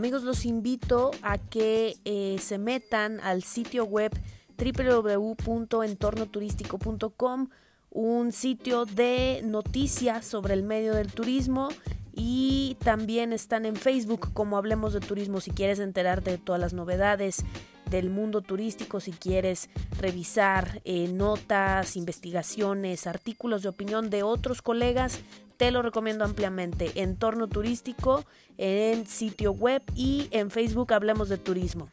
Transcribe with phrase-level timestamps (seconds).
[0.00, 4.10] Amigos, los invito a que eh, se metan al sitio web
[4.56, 7.48] www.entornoturístico.com,
[7.90, 11.68] un sitio de noticias sobre el medio del turismo
[12.14, 15.42] y también están en Facebook como Hablemos de Turismo.
[15.42, 17.44] Si quieres enterarte de todas las novedades
[17.90, 25.20] del mundo turístico, si quieres revisar eh, notas, investigaciones, artículos de opinión de otros colegas,
[25.60, 26.90] te lo recomiendo ampliamente.
[26.94, 28.24] Entorno turístico
[28.56, 31.90] en sitio web y en Facebook Hablemos de Turismo.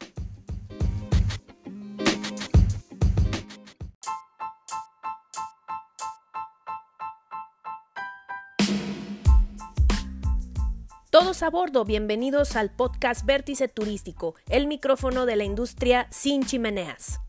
[11.10, 17.20] Todos a bordo, bienvenidos al podcast Vértice Turístico, el micrófono de la industria sin chimeneas.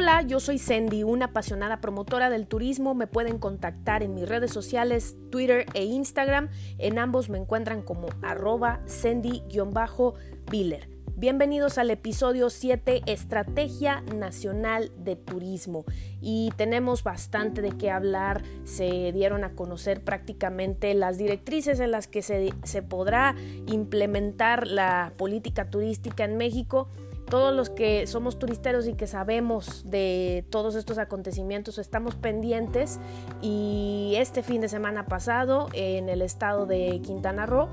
[0.00, 2.94] Hola, yo soy Sandy, una apasionada promotora del turismo.
[2.94, 6.48] Me pueden contactar en mis redes sociales, Twitter e Instagram.
[6.78, 10.88] En ambos me encuentran como arroba Sandy-Biller.
[11.16, 15.84] Bienvenidos al episodio 7, Estrategia Nacional de Turismo.
[16.22, 18.42] Y tenemos bastante de qué hablar.
[18.64, 25.12] Se dieron a conocer prácticamente las directrices en las que se, se podrá implementar la
[25.18, 26.88] política turística en México
[27.30, 33.00] todos los que somos turisteros y que sabemos de todos estos acontecimientos estamos pendientes
[33.40, 37.68] y este fin de semana pasado en el estado de Quintana Roo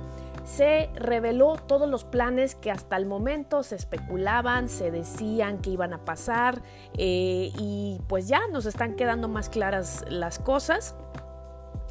[0.48, 5.94] se reveló todos los planes que hasta el momento se especulaban, se decían que iban
[5.94, 6.62] a pasar
[6.98, 10.96] eh, y pues ya nos están quedando más claras las cosas.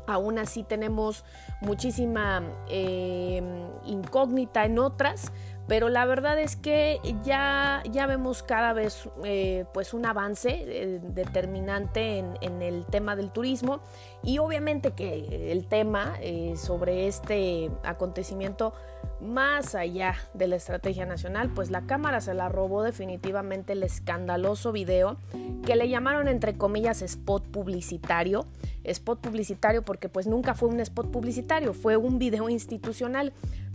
[0.06, 1.24] Aún así tenemos
[1.60, 3.42] muchísima eh,
[3.84, 5.32] incógnita en otras,
[5.68, 11.00] pero la verdad es que ya, ya vemos cada vez eh, pues un avance eh,
[11.02, 13.80] determinante en, el tema del turismo.
[14.22, 18.74] Y obviamente que el tema eh, sobre este acontecimiento
[19.20, 24.72] más allá de la estrategia nacional pues la cámara se la robó definitivamente el escandaloso
[24.72, 25.16] video
[25.64, 28.46] que le llamaron entre comillas spot publicitario.
[28.84, 33.32] Spot publicitario porque pues nunca fue un spot publicitario fue un video institucional.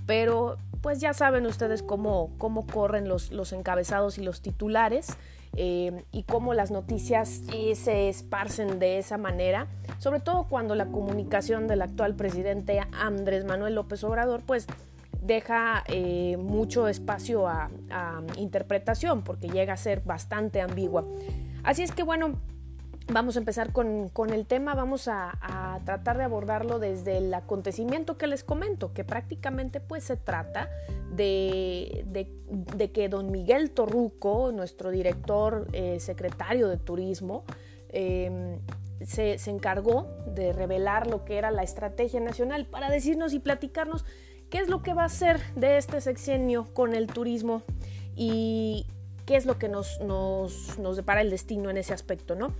[0.07, 5.15] Pero pues ya saben ustedes cómo, cómo corren los, los encabezados y los titulares
[5.55, 9.67] eh, y cómo las noticias eh, se esparcen de esa manera,
[9.99, 14.65] sobre todo cuando la comunicación del actual presidente Andrés Manuel López Obrador pues
[15.21, 21.05] deja eh, mucho espacio a, a interpretación porque llega a ser bastante ambigua.
[21.63, 22.39] Así es que bueno,
[23.07, 28.27] Vamos a empezar con, el tema, vamos a, tratar de abordarlo desde el acontecimiento que
[28.27, 30.69] les comento, que prácticamente pues se trata
[31.11, 32.05] de,
[32.93, 37.43] que don Miguel Torruco, nuestro director eh, secretario de turismo,
[37.89, 38.59] em,
[39.01, 44.05] se, se, encargó de revelar lo que era la estrategia nacional para decirnos y platicarnos
[44.49, 47.63] qué es lo que va a hacer de este sexenio con el turismo
[48.15, 48.85] y
[49.25, 52.53] qué es lo que nos, nos, nos depara el destino en ese aspecto, ¿no?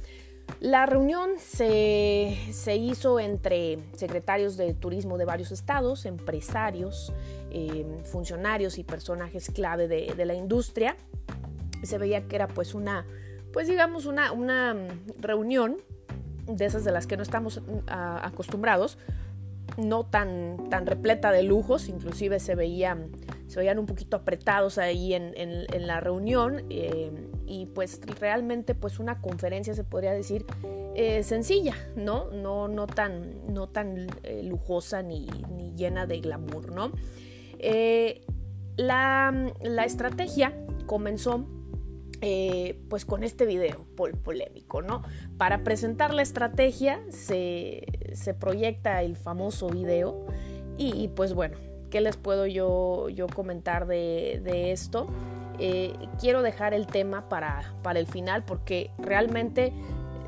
[0.59, 2.35] La reunión se,
[2.75, 7.13] hizo entre secretarios de turismo de varios estados, empresarios,
[7.51, 10.95] eh, funcionarios y personajes clave de, la industria.
[11.83, 13.05] Se veía que era pues una,
[13.53, 14.75] pues digamos una, una
[15.19, 15.77] reunión
[16.45, 18.97] de esas de las que no estamos acostumbrados,
[19.77, 23.11] no tan, tan repleta de lujos, inclusive se veían,
[23.47, 25.31] se veían un poquito apretados ahí en,
[25.87, 27.11] la reunión eh,
[27.45, 30.45] y pues realmente pues una conferencia se podría decir
[30.95, 32.29] eh, sencilla, ¿no?
[32.31, 36.91] No, no tan, no tan eh, lujosa ni, ni, llena de glamour, ¿no?
[38.77, 40.55] la, la estrategia
[40.87, 41.45] comenzó
[42.89, 43.85] pues con este video
[44.23, 45.03] polémico, ¿no?
[45.41, 47.83] Para presentar la estrategia se,
[48.39, 50.27] proyecta el famoso video
[50.77, 51.57] y, pues bueno,
[51.89, 55.07] ¿qué les puedo yo, yo comentar de, esto?
[55.57, 59.73] Eh, quiero dejar el tema para, para el final porque realmente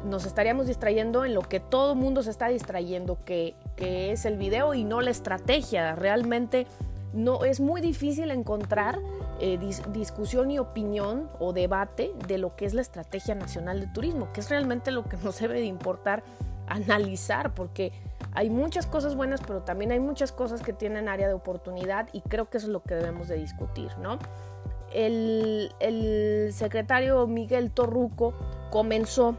[0.04, 4.40] nos estaríamos distrayendo en lo que todo mundo se está distrayendo, que, que es el
[4.40, 5.94] video y no la estrategia.
[5.94, 6.66] Realmente
[7.14, 9.00] no es muy difícil encontrar
[9.40, 9.58] eh,
[9.92, 14.42] discusión y opinión o debate de lo que es la estrategia nacional de turismo, que
[14.42, 16.24] es realmente lo que nos debe de importar
[16.68, 17.92] analizar, porque
[18.34, 22.22] hay muchas cosas buenas, pero también hay muchas cosas que tienen área de oportunidad y
[22.22, 24.18] creo que eso es lo que debemos de discutir, ¿no?
[24.92, 28.34] El, el secretario Miguel Torruco
[28.70, 29.36] comenzó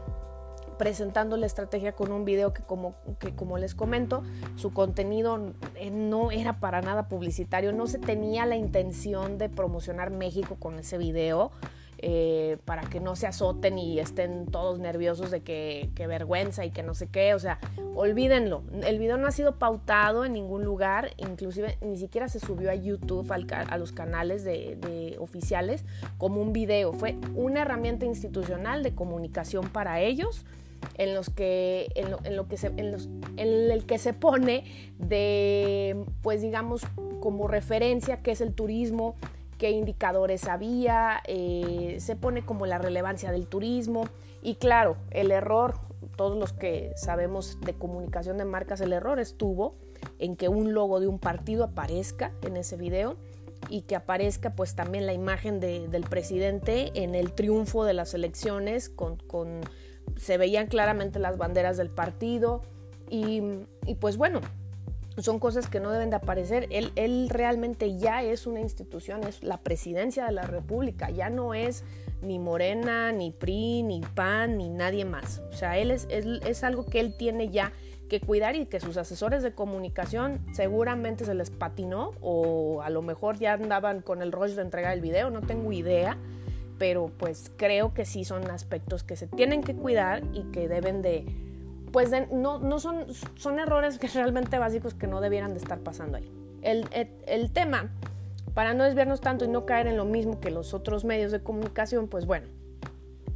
[0.77, 4.23] presentando la estrategia con un video que como, que como les comento,
[4.55, 10.11] su contenido eh, no era para nada publicitario, no se tenía la intención de promocionar
[10.11, 11.51] México con ese video.
[11.97, 16.83] eh, para que no se azoten y estén todos nerviosos de que, vergüenza y que
[16.83, 17.33] no sé qué.
[17.33, 17.59] O sea,
[17.95, 18.63] olvídenlo.
[18.83, 22.75] El video no ha sido pautado en ningún lugar, inclusive ni siquiera se subió a
[22.75, 25.85] YouTube, a los canales de, oficiales,
[26.17, 26.93] como un video.
[26.93, 30.45] Fue una herramienta institucional de comunicación para ellos.
[30.97, 32.95] En, los que, en, lo, que se, en,
[33.37, 34.63] el que se pone
[34.97, 36.83] de, pues digamos,
[37.19, 39.15] como referencia qué es el turismo,
[39.57, 44.07] qué indicadores había, eh, se pone como la relevancia del turismo.
[44.41, 45.79] Y claro, el error,
[46.15, 49.75] todos los que sabemos de comunicación de marcas, el error estuvo
[50.19, 53.17] en que un logo de un partido aparezca en ese video
[53.69, 58.89] y que aparezca pues también la imagen del presidente en el triunfo de las elecciones
[58.89, 59.17] con,
[60.17, 62.61] se veían claramente las banderas del partido
[63.09, 63.41] y,
[63.85, 64.41] y pues bueno,
[65.17, 66.67] son cosas que no deben de aparecer.
[66.71, 71.53] Él, él, realmente ya es una institución, es la presidencia de la República, ya no
[71.53, 71.83] es
[72.21, 75.41] ni Morena, ni PRI, ni PAN, ni nadie más.
[75.51, 77.71] O sea, él es, es, algo que él tiene ya
[78.09, 83.01] que cuidar y que sus asesores de comunicación seguramente se les patinó o a lo
[83.01, 86.17] mejor ya andaban con el rollo de entregar el video, no tengo idea,
[86.77, 91.01] pero pues creo que sí son aspectos que se tienen que cuidar y que deben
[91.01, 91.25] de
[91.95, 93.05] pues no, no son,
[93.35, 96.29] son errores que realmente básicos que no debieran de estar pasando ahí.
[96.61, 96.89] El,
[97.25, 97.89] el, tema,
[98.53, 101.41] para no desviarnos tanto y no caer en lo mismo que los otros medios de
[101.41, 102.47] comunicación, pues bueno,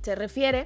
[0.01, 0.65] se refiere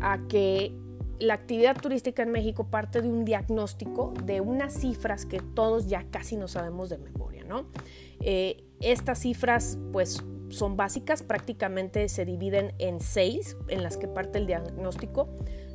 [0.00, 0.72] a que
[1.18, 6.04] la actividad turística en México parte de un diagnóstico de unas cifras que todos ya
[6.10, 7.66] casi no sabemos de memoria, ¿no?
[8.20, 14.38] Eh, estas cifras, pues son básicas, prácticamente se dividen en seis en las que parte
[14.38, 15.28] el diagnóstico.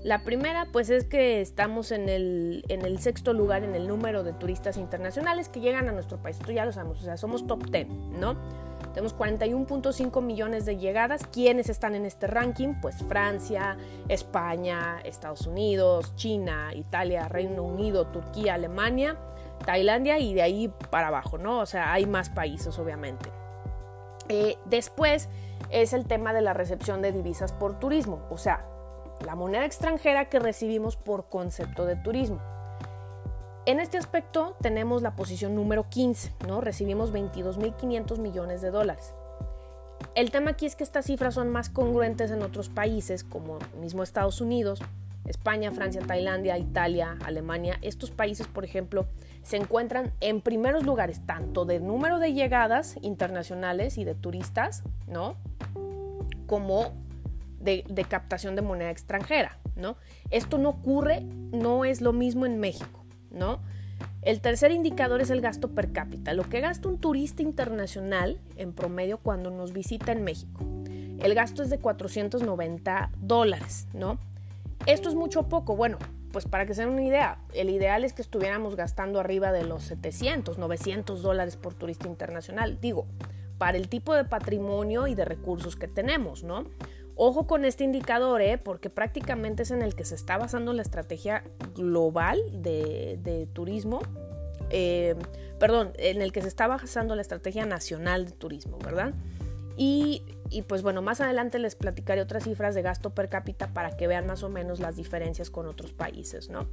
[0.03, 4.23] La primera, pues es que estamos en el, en el sexto lugar en el número
[4.23, 6.37] de turistas internacionales que llegan a nuestro país.
[6.39, 7.87] Esto ya lo sabemos, o sea, somos top 10,
[8.19, 8.35] ¿no?
[8.93, 11.25] Tenemos 41.5 millones de llegadas.
[11.31, 12.75] ¿Quiénes están en este ranking?
[12.81, 13.77] Pues Francia,
[14.07, 19.17] España, Estados Unidos, China, Italia, Reino Unido, Turquía, Alemania,
[19.65, 21.59] Tailandia y de ahí para abajo, ¿no?
[21.59, 23.42] O sea, hay más países, obviamente.
[24.65, 25.29] Después
[25.69, 28.65] es el tema de la recepción de divisas por turismo, o sea,
[29.25, 32.39] la moneda extranjera que recibimos por concepto de turismo.
[33.65, 36.59] En este aspecto tenemos la posición número 15, ¿no?
[36.59, 39.13] Recibimos 22.500 millones de dólares.
[40.15, 44.03] El tema aquí es que estas cifras son más congruentes en otros países como mismo
[44.03, 44.81] Estados Unidos,
[45.25, 47.79] España, Francia, Tailandia, Italia, Alemania.
[47.81, 49.05] Estos países, por ejemplo,
[49.43, 55.35] se encuentran en primeros lugares tanto de número de llegadas internacionales y de turistas, ¿no?
[56.47, 56.93] Como
[57.59, 59.97] de, captación de moneda extranjera, ¿no?
[60.31, 63.61] Esto no ocurre, no es lo mismo en México, ¿no?
[64.21, 68.73] El tercer indicador es el gasto per cápita, lo que gasta un turista internacional en
[68.73, 70.65] promedio cuando nos visita en México.
[71.19, 74.17] El gasto es de 490 dólares, ¿no?
[74.85, 75.75] Esto es mucho poco.
[75.75, 75.97] Bueno,
[76.33, 79.63] pues para que se den una idea, el ideal es que estuviéramos gastando arriba de
[79.63, 82.79] los 700, 900 dólares por turista internacional.
[82.81, 83.05] Digo,
[83.59, 86.65] para el tipo de patrimonio y de recursos que tenemos, ¿no?
[87.15, 88.57] Ojo con este indicador, ¿eh?
[88.57, 91.43] porque prácticamente es en el que se está basando la estrategia
[91.75, 94.01] global de, turismo,
[94.71, 95.15] eh,
[95.59, 99.13] perdón, en el que se está basando la estrategia nacional de turismo, ¿verdad?
[99.75, 100.21] Y,
[100.67, 104.27] pues bueno, más adelante les platicaré otras cifras de gasto per cápita para que vean
[104.27, 106.67] más o menos las diferencias con otros países, ¿no?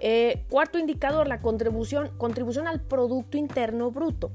[0.00, 4.32] Eh, cuarto indicador, la contribución, contribución al Producto Interno Bruto.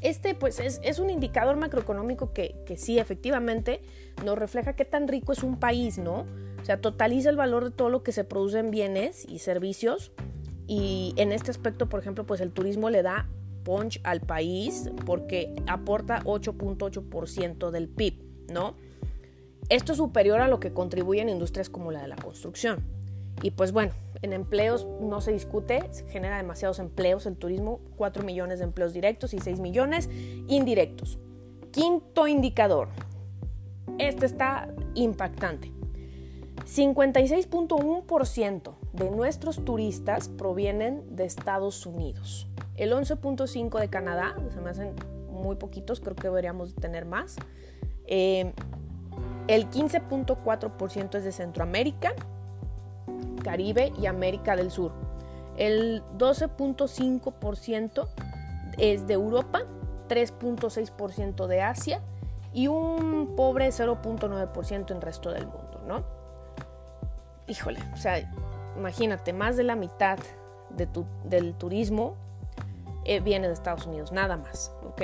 [0.00, 3.82] Este pues es, un indicador macroeconómico que, sí, efectivamente,
[4.24, 6.26] nos refleja qué tan rico es un país, ¿no?
[6.60, 10.12] O sea, totaliza el valor de todo lo que se produce en bienes y servicios.
[10.66, 13.28] Y en este aspecto, por ejemplo, pues el turismo le da
[13.64, 18.14] punch al país porque aporta 8.8% del PIB,
[18.52, 18.74] ¿no?
[19.68, 22.82] Esto es superior a lo que contribuyen industrias como la de la construcción.
[23.42, 28.58] Y pues bueno, en empleos no se discute, genera demasiados empleos el turismo, 4 millones
[28.58, 30.10] de empleos directos y 6 millones
[30.48, 31.18] indirectos.
[31.70, 32.88] Quinto indicador,
[33.98, 35.72] este está impactante.
[36.66, 42.46] 56.1% de nuestros turistas provienen de Estados Unidos.
[42.76, 44.94] El 11.5% de Canadá, se me hacen
[45.30, 47.36] muy poquitos, creo que deberíamos tener más.
[48.06, 48.52] Eh,
[49.48, 52.14] el 15.4% es de Centroamérica
[53.40, 54.92] Caribe y América del Sur.
[55.56, 58.08] El 12.5%
[58.78, 59.62] es de Europa,
[60.08, 62.00] 3.6% de Asia
[62.52, 66.04] y un pobre 0.9% en resto del mundo, ¿no?
[67.46, 68.30] Híjole, o sea,
[68.76, 70.18] imagínate, más de la mitad
[71.24, 72.16] del turismo
[73.04, 75.02] eh, viene de Estados Unidos, nada más, ¿ok?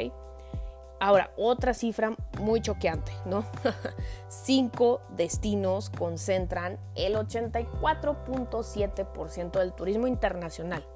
[0.99, 3.45] Ahora, otra cifra muy choqueante, ¿no?
[4.29, 10.87] Cinco destinos concentran el 84.7% del turismo internacional.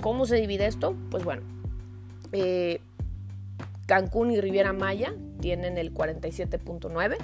[0.00, 0.94] ¿Cómo se divide esto?
[1.10, 1.42] Pues bueno,
[2.32, 2.80] eh,
[3.86, 7.18] Cancún y Riviera Maya tienen el 47.9%,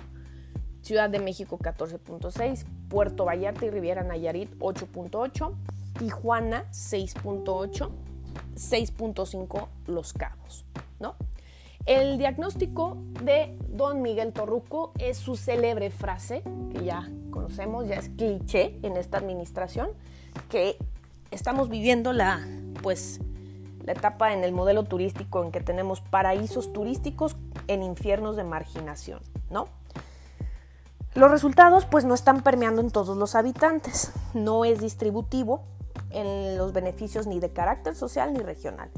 [0.83, 5.55] Ciudad de México 14.6%, Puerto Vallarta y Riviera Nayarit 8.8%,
[5.99, 7.91] Tijuana 6.8%,
[8.55, 10.65] 6.5% Los Cabos,
[11.01, 11.17] ¿no?
[11.87, 18.11] El diagnóstico de don Miguel Torruco es su célebre frase, que ya conocemos, ya es
[18.11, 19.89] cliché en esta administración,
[20.51, 20.77] que
[21.31, 22.47] estamos viviendo la,
[22.83, 23.21] pues,
[23.85, 27.37] la etapa en el modelo turístico en que tenemos paraísos turísticos
[27.69, 29.21] en infiernos de marginación,
[29.51, 29.69] ¿no?
[31.19, 35.65] Los resultados pues no están permeando en todos los habitantes, no es distributivo
[36.11, 38.89] en los beneficios ni de carácter social ni regional.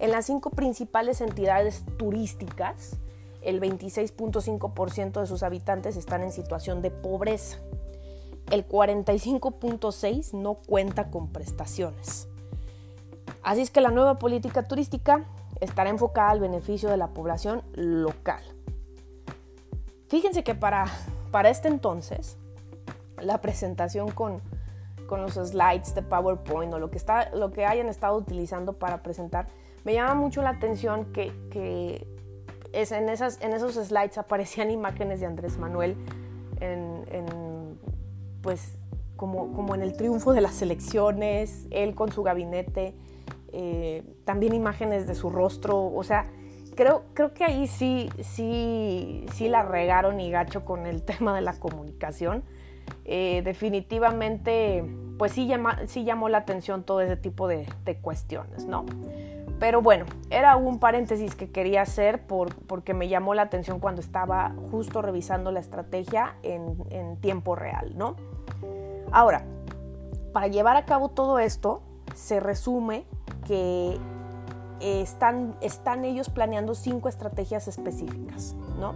[0.00, 2.96] En las cinco principales entidades turísticas,
[3.40, 7.58] el 26.5% de sus habitantes están en situación de pobreza.
[8.50, 12.26] El 45.6% no cuenta con prestaciones.
[13.44, 15.24] Así es que la nueva política turística
[15.60, 18.42] estará enfocada al beneficio de la población local.
[20.08, 20.86] Fíjense que para,
[21.30, 22.36] para este entonces,
[23.20, 24.40] la presentación con,
[25.06, 29.02] con los slides de PowerPoint o lo que, está, lo que hayan estado utilizando para
[29.02, 29.46] presentar
[29.84, 32.06] me llama mucho la atención que,
[32.72, 35.96] es en, esas, en esos slides aparecían imágenes de Andrés Manuel
[36.60, 37.78] en,
[38.42, 38.76] pues,
[39.16, 42.94] como, como, en el triunfo de las elecciones, él con su gabinete,
[43.52, 46.30] eh, también imágenes de su rostro, o sea,
[46.80, 51.42] creo, creo que ahí sí, sí, sí la regaron y gacho con el tema de
[51.42, 52.42] la comunicación.
[53.04, 55.50] Eh, definitivamente, pues sí,
[55.86, 58.86] sí llamó la atención todo ese tipo de, de cuestiones, ¿no?
[59.58, 64.54] Pero bueno, era un paréntesis que quería hacer porque me llamó la atención cuando estaba
[64.70, 68.16] justo revisando la estrategia en, tiempo real, ¿no?
[69.12, 69.44] Ahora,
[70.32, 71.82] para llevar a cabo todo esto,
[72.14, 73.04] se resume
[73.46, 73.98] que
[74.80, 78.94] están, están ellos planeando cinco estrategias específicas, ¿no?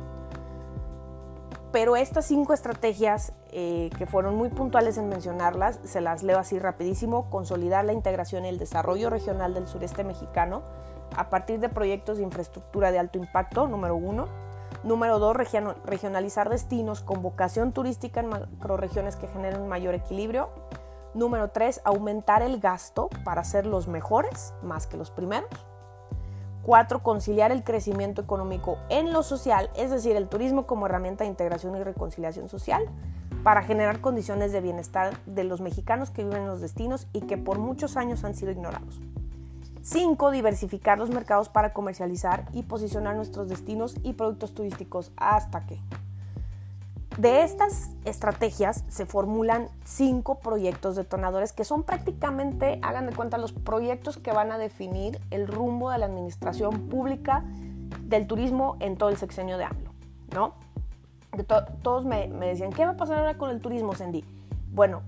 [1.72, 6.60] Pero estas cinco estrategias, eh, que fueron muy puntuales en mencionarlas, se las leo así
[6.60, 10.62] rapidísimo, consolidar la integración y el desarrollo regional del sureste mexicano
[11.16, 14.26] a partir de proyectos de infraestructura de alto impacto, número uno.
[14.84, 15.36] Número dos,
[15.84, 20.50] regionalizar destinos con vocación turística en macroregiones que generen mayor equilibrio.
[21.14, 25.48] Número tres, aumentar el gasto para ser los mejores más que los primeros.
[26.64, 31.28] Cuatro, conciliar el crecimiento económico en lo social, es decir, el turismo como herramienta de
[31.28, 32.82] integración y reconciliación social,
[33.42, 37.36] para generar condiciones de bienestar de los mexicanos que viven en los destinos y que
[37.36, 38.98] por muchos años han sido ignorados.
[39.82, 45.78] Cinco, Diversificar los mercados para comercializar y posicionar nuestros destinos y productos turísticos hasta que
[47.16, 53.52] de estas estrategias se formulan cinco proyectos detonadores que son prácticamente, hagan de cuenta, los
[53.52, 57.44] proyectos que van a definir el rumbo de la administración pública
[58.02, 59.92] del turismo en todo el sexenio de AMLO,
[60.32, 60.54] ¿no?
[61.82, 64.24] todos me, decían, ¿qué va a pasar ahora con el turismo, Sandy?
[64.70, 65.02] Bueno,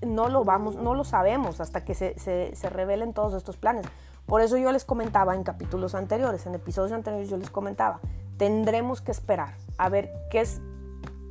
[0.00, 3.86] no lo vamos, no lo sabemos hasta que se, se revelen todos estos planes.
[4.26, 8.00] Por eso yo les comentaba en capítulos anteriores, en episodios anteriores yo les comentaba,
[8.36, 10.60] tendremos que esperar a ver qué es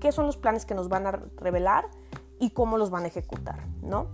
[0.05, 1.87] qué son los planes que nos van a revelar
[2.39, 4.05] y cómo los van a ejecutar, ¿no?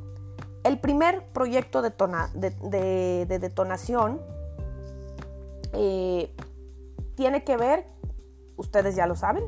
[0.63, 4.21] El primer proyecto de, detonación
[5.74, 6.33] eh,
[7.15, 7.86] tiene que ver,
[8.55, 9.43] ustedes ya lo saben,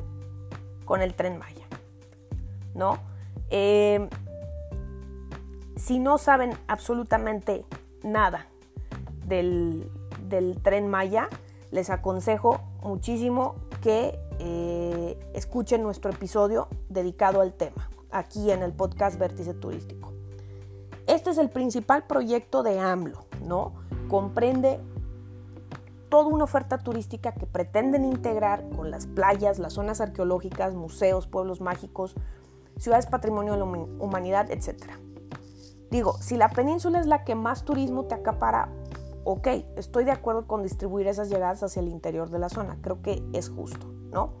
[0.84, 1.64] con el tren Maya,
[2.74, 2.98] ¿no?
[3.48, 4.06] Eh,
[5.76, 7.64] si no saben absolutamente
[8.02, 8.48] nada
[9.24, 9.90] del,
[10.28, 11.30] del tren Maya,
[11.70, 19.18] les aconsejo muchísimo que eh, escuchen nuestro episodio dedicado al tema, aquí en el podcast
[19.18, 20.10] Vértice Turístico.
[21.06, 23.74] Este es el principal proyecto de AMLO, ¿no?
[24.08, 24.80] Comprende
[26.08, 31.60] toda una oferta turística que pretenden integrar con las playas, las zonas arqueológicas, museos, pueblos
[31.60, 32.14] mágicos,
[32.78, 34.92] ciudades patrimonio de la humanidad, etc.
[35.90, 38.70] Digo, si la península es la que más turismo te acapara,
[39.24, 43.02] ok, estoy de acuerdo con distribuir esas llegadas hacia el interior de la zona, creo
[43.02, 44.32] que es justo, ¿no?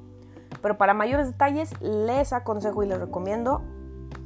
[0.62, 3.62] Pero para mayores detalles les aconsejo y les recomiendo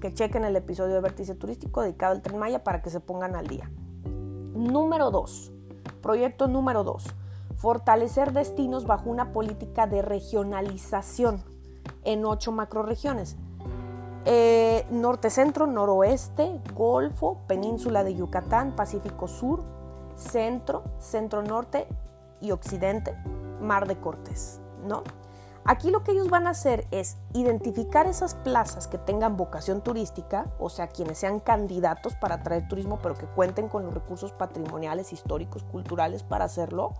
[0.00, 3.34] que chequen el episodio de Vértice Turístico dedicado al Tren Maya para que se pongan
[3.34, 3.70] al día.
[4.54, 5.52] Número 2.
[6.02, 7.06] Proyecto número 2.
[7.56, 11.42] Fortalecer destinos bajo una política de regionalización
[12.04, 13.36] en ocho macroregiones.
[14.24, 19.64] Eh, norte, centro, noroeste, Golfo, Península de Yucatán, Pacífico Sur,
[20.18, 21.86] centro, centro norte
[22.40, 23.16] y occidente,
[23.60, 25.02] Mar de Cortés, ¿no?
[25.64, 30.46] Aquí lo que ellos van a hacer es identificar esas plazas que tengan vocación turística,
[30.58, 35.12] o sea, quienes sean candidatos para atraer turismo, pero que cuenten con los recursos patrimoniales,
[35.12, 36.94] históricos, culturales para hacerlo.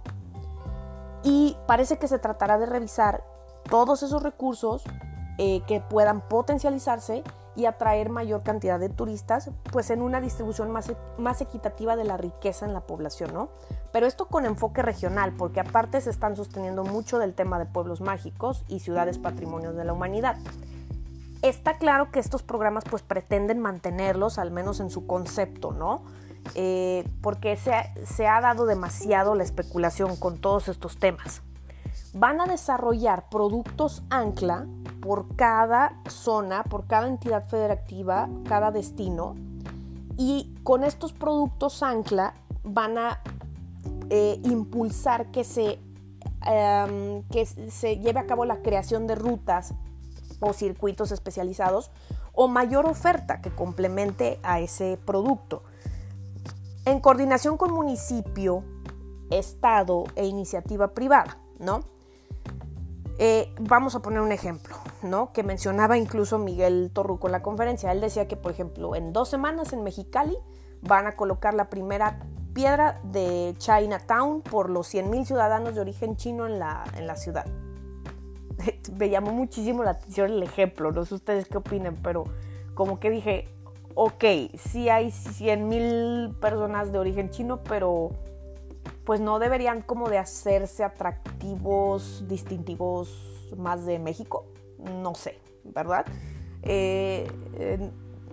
[1.22, 3.24] Y parece que se tratará de revisar
[3.70, 4.84] todos esos recursos
[5.38, 7.22] eh, que puedan potencializarse
[7.58, 12.16] y atraer mayor cantidad de turistas, pues en una distribución más, más equitativa de la
[12.16, 13.48] riqueza en la población, ¿no?
[13.92, 18.00] Pero esto con enfoque regional, porque aparte se están sosteniendo mucho del tema de pueblos
[18.00, 20.36] mágicos y ciudades patrimonios de la humanidad.
[21.42, 26.04] Está claro que estos programas pues pretenden mantenerlos, al menos en su concepto, ¿no?
[26.54, 27.72] Eh, porque se
[28.06, 31.42] se ha dado demasiado la especulación con todos estos temas
[32.14, 34.66] van a desarrollar productos ancla
[35.08, 39.36] por cada zona, por cada entidad federativa, cada destino.
[40.18, 43.22] Y con estos productos ancla van a
[44.10, 45.78] eh, impulsar que se,
[46.44, 49.72] em, que se lleve a cabo la creación de rutas
[50.40, 51.90] o circuitos especializados
[52.34, 55.62] o mayor oferta que complemente a ese producto.
[56.84, 58.62] En coordinación con municipio,
[59.30, 61.80] Estado e iniciativa privada, ¿no?
[63.18, 64.76] Eh, vamos a poner un ejemplo,
[65.32, 67.92] Que mencionaba incluso Miguel Torruco en la conferencia.
[67.92, 70.36] Él decía que, por ejemplo, en dos semanas en Mexicali
[70.82, 72.20] van a colocar la primera
[72.52, 77.46] piedra de Chinatown por los 100.000 ciudadanos de origen chino en la, en la ciudad.
[78.98, 82.24] Me llamó muchísimo la atención el ejemplo, no sé ustedes qué opinen, pero
[82.74, 83.48] como que dije,
[83.94, 84.24] ok,
[84.56, 88.10] sí hay 100.000 personas de origen chino, pero
[89.04, 94.46] pues no deberían como de hacerse atractivos, distintivos más de México.
[94.78, 96.06] No sé, ¿verdad?
[96.62, 97.28] Eh,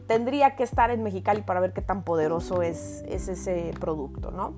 [0.07, 4.53] tendría que estar en Mexicali para ver qué tan poderoso es, es ese producto, ¿no?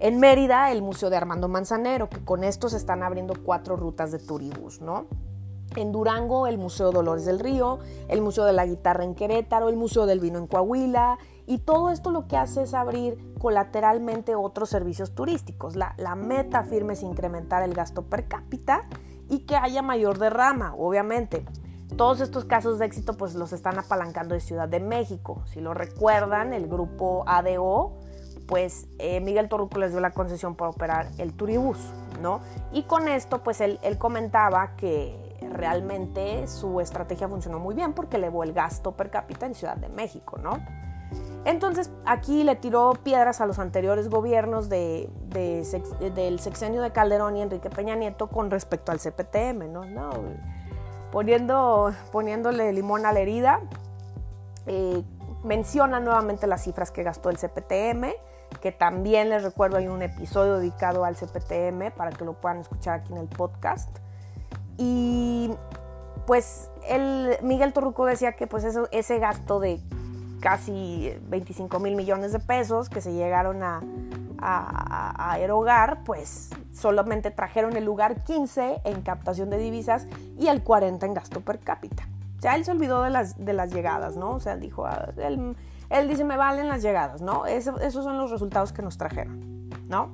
[0.00, 4.12] En Mérida, el Museo de Armando Manzanero, que con esto se están abriendo cuatro rutas
[4.12, 5.06] de turibus, ¿no?
[5.76, 9.76] En Durango, el Museo Dolores del Río, el Museo de la Guitarra en Querétaro, el
[9.76, 14.70] Museo del Vino en Coahuila, y todo esto lo que hace es abrir colateralmente otros
[14.70, 15.76] servicios turísticos.
[15.76, 18.88] La, meta firme es incrementar el gasto per cápita
[19.28, 21.44] y que haya mayor derrama, obviamente.
[21.96, 25.42] Todos estos casos de éxito pues los están apalancando de Ciudad de México.
[25.46, 28.00] Si lo recuerdan, el grupo ADO,
[28.46, 31.78] pues eh, Miguel Torruco les dio la concesión para operar el Turibús,
[32.20, 32.40] ¿no?
[32.72, 35.16] Y con esto pues él, él comentaba que
[35.52, 39.88] realmente su estrategia funcionó muy bien porque elevó el gasto per cápita en Ciudad de
[39.88, 40.58] México, ¿no?
[41.44, 45.10] Entonces aquí le tiró piedras a los anteriores gobiernos de,
[46.14, 49.84] del sexenio de Calderón y Enrique Peña Nieto con respecto al CPTM, ¿no?
[49.84, 50.10] no
[51.14, 53.60] poniendo, poniéndole limón a la herida,
[54.66, 55.04] eh,
[55.44, 58.08] menciona nuevamente las cifras que gastó el CPTM,
[58.60, 62.98] que también les recuerdo hay un episodio dedicado al CPTM para que lo puedan escuchar
[62.98, 63.96] aquí en el podcast.
[64.76, 65.54] Y
[66.26, 69.80] pues el Miguel Torruco decía que pues ese gasto de
[70.44, 73.80] casi 25 mil millones de pesos que se llegaron a,
[75.38, 80.06] erogar, pues solamente trajeron el lugar 15 en captación de divisas
[80.38, 82.06] y el 40 en gasto per cápita.
[82.40, 84.32] Ya él se olvidó de las, de las llegadas, ¿no?
[84.32, 87.46] O sea, dijo, ah, él, dice, me valen las llegadas, ¿no?
[87.46, 90.10] esos son los resultados que nos trajeron, ¿no?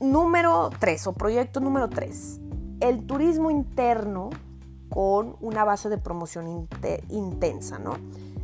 [0.00, 2.40] Número 3 o proyecto número 3.
[2.80, 4.30] El turismo interno
[4.88, 6.68] con una base de promoción
[7.10, 7.98] intensa, ¿no?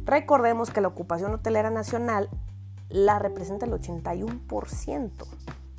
[0.05, 2.29] Recordemos que la ocupación hotelera nacional
[2.89, 5.11] la representa el 81%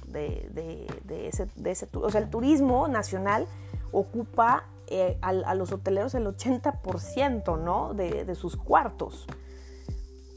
[0.08, 3.48] de, ese, de ese, o sea, el turismo nacional
[3.92, 7.94] ocupa eh, a, los hoteleros el 80% ¿no?
[7.94, 9.28] de, de sus cuartos.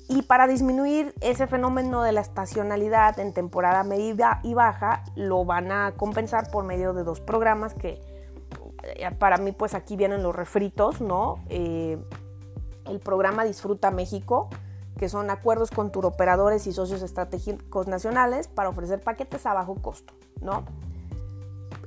[0.09, 5.73] Y para disminuir ese fenómeno de la estacionalidad en temporada media y baja, lo van
[5.73, 8.01] a compensar por medio de dos programas que
[8.83, 11.43] eh, para mí pues aquí vienen los refritos, ¿no?
[11.49, 11.99] Eh,
[12.87, 14.49] el programa Disfruta México,
[14.99, 20.15] que son acuerdos con turoperadores y socios estratégicos nacionales para ofrecer paquetes a bajo costo,
[20.41, 20.65] ¿no?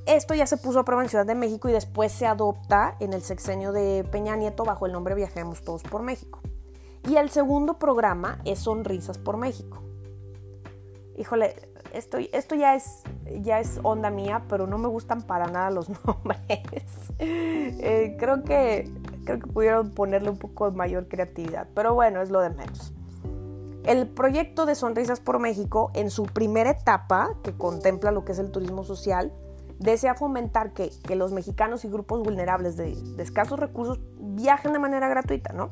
[0.06, 3.12] Esto ya se puso a prueba en Ciudad de México y después se adopta en
[3.12, 6.40] el sexenio de Peña Nieto bajo el nombre Viajemos Todos por México.
[7.10, 9.82] Y el segundo programa es Sonrisas por México.
[11.18, 11.56] Híjole,
[11.94, 13.04] esto, esto ya, es,
[13.42, 16.94] ya es onda mía, pero no me gustan para nada los nombres.
[17.20, 18.92] Eh, creo que
[19.28, 22.94] Creo que pudieron ponerle un poco de mayor creatividad, pero bueno, es lo de menos.
[23.84, 28.40] El proyecto de Sonrisas por México, en su primera etapa, que contempla lo que es
[28.40, 29.34] el turismo social,
[29.80, 35.10] desea fomentar que, los mexicanos y grupos vulnerables de, de, escasos recursos viajen de manera
[35.10, 35.72] gratuita, ¿no?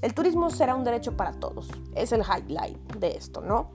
[0.00, 3.70] El turismo será un derecho para todos, es el highlight de esto, ¿no?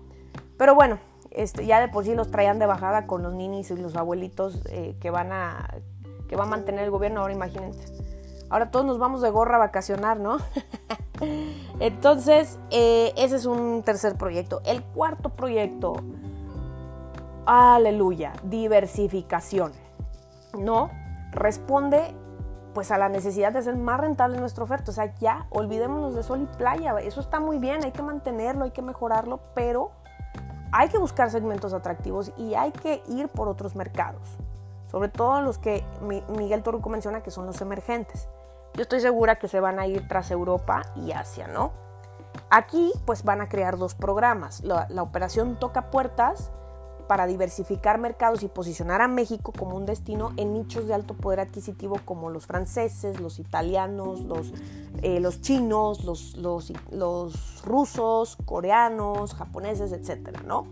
[0.58, 0.98] Pero bueno,
[1.38, 4.60] este, ya de por sí los traían de bajada con los ninis y los abuelitos
[4.70, 5.70] eh, que van a
[6.28, 7.94] que va a mantener el gobierno, ahora imagínense.
[8.50, 10.38] Ahora todos nos vamos de gorra a vacacionar, ¿no?
[11.80, 14.62] Entonces, eh, ese es un tercer proyecto.
[14.66, 15.96] El cuarto proyecto,
[17.46, 19.74] aleluya, diversificación,
[20.58, 20.90] ¿no?
[21.32, 22.16] Responde
[22.74, 24.92] pues a la necesidad de ser más rentable nuestra oferta.
[24.92, 26.98] O sea, ya olvidémonos de sol y playa.
[27.00, 29.92] Eso está muy bien, hay que mantenerlo, hay que mejorarlo, pero
[30.72, 34.22] hay que buscar segmentos atractivos y hay que ir por otros mercados.
[34.90, 35.84] Sobre todo los que
[36.30, 38.30] Miguel Torruco menciona que son los emergentes.
[38.74, 41.72] Yo estoy segura que se van a ir tras Europa y Asia, ¿no?
[42.50, 44.64] Aquí pues van a crear dos programas.
[44.64, 46.52] La, la operación Toca Puertas
[47.08, 51.40] para diversificar mercados y posicionar a México como un destino en nichos de alto poder
[51.40, 54.54] adquisitivo como los franceses, los italianos, los,
[55.02, 60.68] eh, los chinos, los, los, los, rusos, coreanos, japoneses, etcétera, ¿no?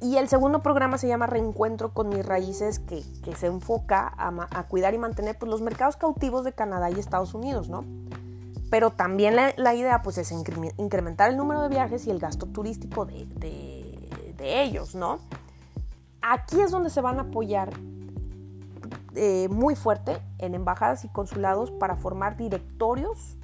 [0.00, 4.48] Y el segundo programa se llama Reencuentro con mis raíces, que, que se enfoca a,
[4.50, 7.84] a, cuidar y mantener pues, los mercados cautivos de Canadá y Estados Unidos, ¿no?
[8.70, 12.44] Pero también la, la idea pues, es incrementar el número de viajes y el gasto
[12.46, 13.73] turístico de, de
[14.36, 15.20] de ellos, ¿no?
[16.22, 17.70] Aquí es donde se van a apoyar
[19.14, 23.36] eh, muy fuerte en embajadas y consulados para formar directorios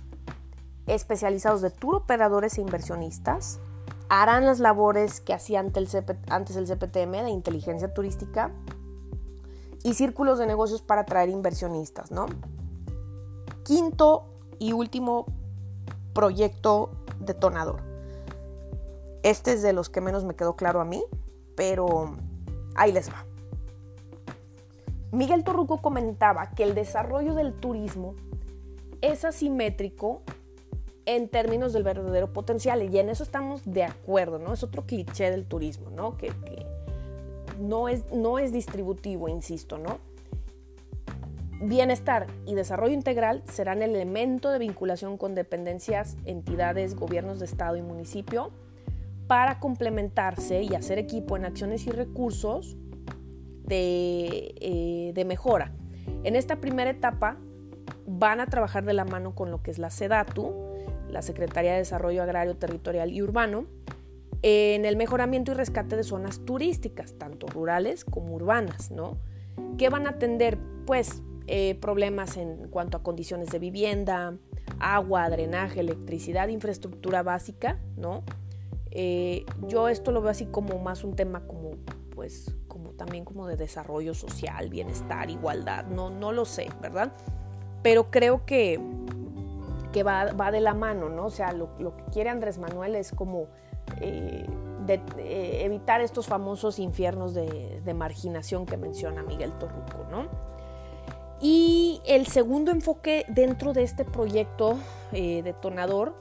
[0.87, 3.61] especializados de tour operadores e inversionistas.
[4.09, 5.97] Harán las labores que hacía antes
[6.29, 8.51] antes el CPTM de inteligencia turística
[9.85, 12.27] y círculos de negocios para atraer inversionistas, ¿no?
[13.63, 14.25] Quinto
[14.59, 15.27] y último
[16.13, 17.90] proyecto detonador.
[19.23, 21.05] Este es de los que menos me quedó claro a mí,
[21.55, 22.15] pero
[22.75, 23.27] ahí les va.
[25.13, 28.15] Miguel Torruco comentaba que el desarrollo del turismo
[29.01, 30.23] es asimétrico
[31.05, 34.53] en términos del verdadero potencial y en eso estamos de acuerdo, ¿no?
[34.53, 36.17] Es otro cliché del turismo, ¿no?
[36.17, 36.33] Que,
[37.59, 39.99] no, es, no es distributivo, insisto, ¿no?
[41.63, 47.77] Bienestar y desarrollo integral serán el elemento de vinculación con dependencias, entidades, gobiernos de Estado
[47.77, 48.51] y municipio
[49.31, 52.77] para complementarse y hacer equipo en acciones y recursos
[53.69, 55.73] eh, de, mejora.
[56.25, 57.39] En esta primera etapa
[58.09, 60.53] van a trabajar de la mano con lo que es la SEDATU,
[61.09, 63.67] la Secretaría de Desarrollo Agrario, Territorial y Urbano,
[64.43, 69.17] en el mejoramiento y rescate de zonas turísticas, tanto rurales como urbanas, ¿no?
[69.79, 74.37] Que van a atender, pues, eh, problemas en cuanto a condiciones de vivienda,
[74.81, 78.25] agua, drenaje, electricidad, infraestructura básica, ¿no?
[78.93, 81.73] Eh, yo esto lo veo así como más un tema como,
[82.15, 87.13] pues, como también como de desarrollo social, bienestar, igualdad, no, no lo sé, ¿verdad?
[87.83, 88.81] Pero creo que,
[89.93, 91.27] que va, va de la mano, ¿no?
[91.27, 93.47] O sea, lo, lo que quiere Andrés Manuel es como
[94.01, 94.45] eh,
[94.89, 100.27] eh, evitar estos famosos infiernos de, de, marginación que menciona Miguel Torruco, ¿no?
[101.41, 104.77] Y el segundo enfoque dentro de este proyecto
[105.13, 106.15] detonador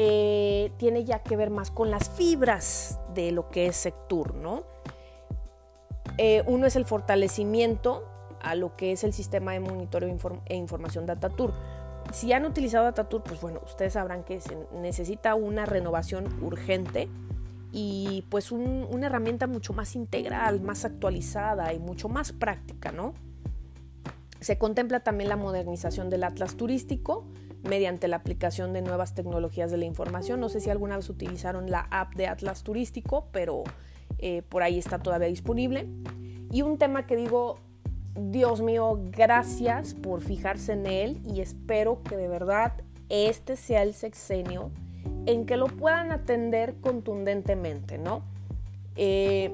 [0.00, 4.62] eh, tiene ya que ver más con las fibras de lo que es Sectur, ¿no?
[6.18, 8.08] Eh, uno es el fortalecimiento
[8.40, 11.52] a lo que es el sistema de monitoreo e información DataTour.
[12.12, 17.08] Si han utilizado DataTour, pues bueno, ustedes sabrán que se necesita una renovación urgente
[17.72, 23.14] y pues una herramienta mucho más integral, más actualizada y mucho más práctica, ¿no?
[24.38, 27.24] Se contempla también la modernización del Atlas turístico,
[27.68, 30.40] mediante la aplicación de nuevas tecnologías de la información.
[30.40, 33.64] No sé si alguna vez utilizaron la app de Atlas Turístico, pero
[34.18, 35.86] eh, por ahí está todavía disponible.
[36.50, 37.58] Y un tema que digo,
[38.16, 42.72] Dios mío, gracias por fijarse en él y espero que de verdad
[43.08, 44.70] este sea el sexenio
[45.26, 48.22] en que lo puedan atender contundentemente, ¿no?
[48.96, 49.52] Eh,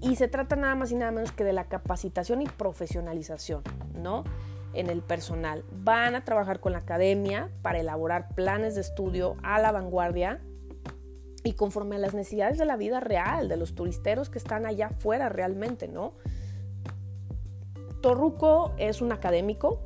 [0.00, 3.62] y se trata nada más y nada menos que de la capacitación y profesionalización,
[3.94, 4.24] ¿no?
[4.74, 5.64] En el personal.
[5.70, 10.40] Van a trabajar con la academia para elaborar planes de estudio a la vanguardia
[11.44, 14.88] y conforme a las necesidades de la vida real, de los turisteros que están allá
[14.88, 16.14] afuera realmente, ¿no?
[18.00, 19.80] Torruco es un académico.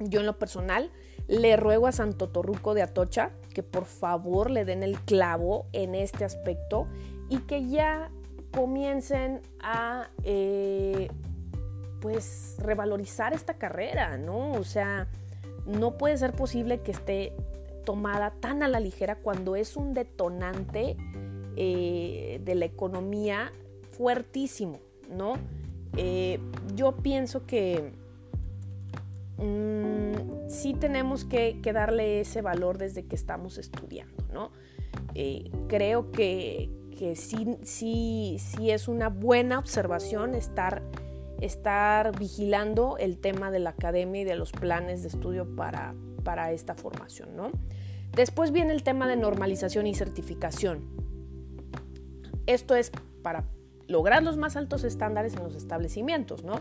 [0.00, 0.90] Yo en lo personal
[1.28, 5.94] le ruego a Santo Torruco de Atocha que por favor le den el clavo en
[5.94, 6.86] este aspecto
[7.30, 8.10] y que ya
[8.52, 11.08] comiencen a eh,
[12.00, 14.52] pues revalorizar esta carrera, ¿no?
[14.52, 15.08] O sea,
[15.66, 17.32] no puede ser posible que esté
[17.84, 20.96] tomada tan a la ligera cuando es un detonante
[21.56, 23.52] eh, de la economía
[23.96, 24.80] fuertísimo,
[25.10, 25.34] ¿no?
[25.96, 26.38] Eh,
[26.74, 27.92] yo pienso que
[29.38, 34.50] mm, sí tenemos que, darle ese valor desde que estamos estudiando, ¿no?
[35.14, 40.82] Eh, creo que, que sí, sí, sí es una buena observación estar,
[41.40, 45.94] estar vigilando el tema de la academia y de los planes de estudio para,
[46.24, 47.36] para esta formación.
[47.36, 47.50] ¿no?
[48.12, 50.84] Después viene el tema de normalización y certificación.
[52.46, 52.90] Esto es
[53.22, 53.44] para
[53.88, 56.60] lograr los más altos estándares en los establecimientos, ¿no?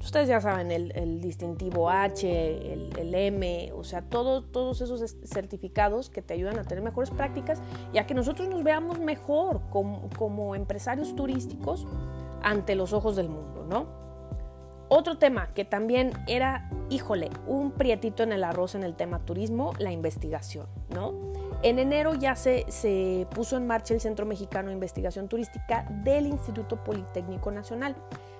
[0.00, 6.34] Ustedes ya saben, el, distintivo H, el, M, o sea, todos esos certificados que te
[6.34, 11.16] ayudan a tener mejores prácticas y a que nosotros nos veamos mejor como, como empresarios
[11.16, 11.86] turísticos
[12.42, 14.03] ante los ojos del mundo, ¿no?
[14.96, 19.72] Otro tema que también era, híjole, un prietito en el arroz en el tema turismo,
[19.80, 21.12] la investigación, ¿no?
[21.64, 26.28] En enero ya se, se puso en marcha el Centro Mexicano de Investigación Turística del
[26.28, 27.96] Instituto Politécnico Nacional.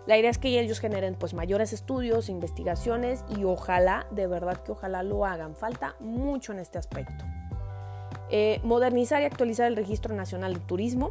[0.06, 4.70] La idea es que ellos generen pues mayores estudios, investigaciones y ojalá, de verdad que
[4.70, 5.56] ojalá lo hagan.
[5.56, 7.24] Falta mucho en este aspecto.
[8.30, 11.10] Eh, modernizar y actualizar el Registro Nacional de Turismo.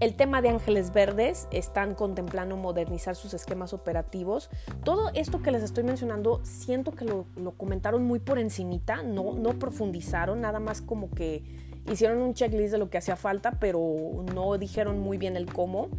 [0.00, 4.48] El tema de Ángeles Verdes, están contemplando modernizar sus esquemas operativos.
[4.82, 7.26] Todo esto que les estoy mencionando, siento que lo,
[7.58, 11.44] comentaron muy por encimita, no, no profundizaron, nada más como que
[11.92, 15.90] hicieron un checklist de lo que hacía falta, pero no dijeron muy bien el cómo.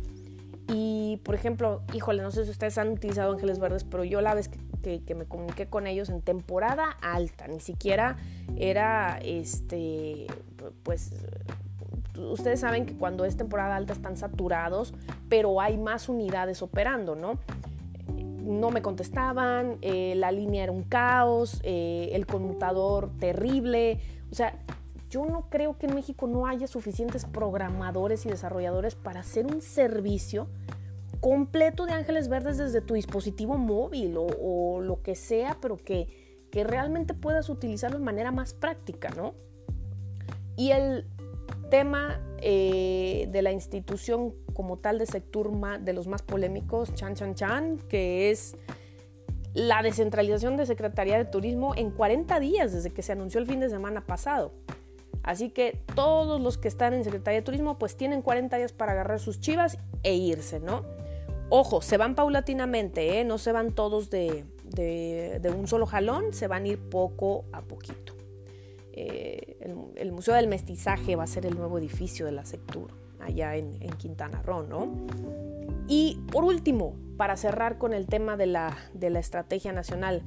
[0.68, 4.34] Y, por ejemplo, híjole, no sé si ustedes han utilizado Ángeles Verdes, pero yo la
[4.34, 4.50] vez
[4.82, 8.18] que, me comuniqué con ellos en temporada alta, ni siquiera
[8.58, 10.26] era, este,
[10.82, 11.12] pues,
[12.18, 14.94] ustedes saben que cuando es temporada alta están saturados,
[15.30, 17.40] pero hay más unidades operando, ¿no?
[18.44, 24.00] No me contestaban, eh, la línea era un caos, eh, el conmutador terrible,
[24.32, 24.58] o sea,
[25.10, 29.62] yo no creo que en México no haya suficientes programadores y desarrolladores para hacer un
[29.62, 30.48] servicio
[31.20, 36.08] completo de ángeles verdes desde tu dispositivo móvil o, lo que sea, pero que,
[36.50, 39.34] que, realmente puedas utilizarlo de manera más práctica, ¿no?
[40.56, 41.06] Y el
[41.72, 47.34] tema eh, de la institución como tal de sector de los más polémicos, Chan Chan
[47.34, 48.56] Chan, que es
[49.56, 53.60] la descentralización de Secretaría de Turismo en 40 días desde que se anunció el fin
[53.60, 54.54] de semana pasado.
[55.24, 58.92] Así que todos los que están en Secretaría de Turismo pues tienen 40 días para
[58.92, 60.84] agarrar sus chivas e irse, ¿no?
[61.50, 63.26] Ojo, se van paulatinamente, ¿eh?
[63.26, 64.46] no se van todos de,
[65.54, 68.11] un solo jalón, se van a ir poco a poquito.
[69.62, 73.78] El, Museo del Mestizaje va a ser el nuevo edificio de la Sectur, allá en,
[73.98, 74.92] Quintana Roo, ¿no?
[75.88, 80.24] Y por último, para cerrar con el tema de la, de la estrategia nacional,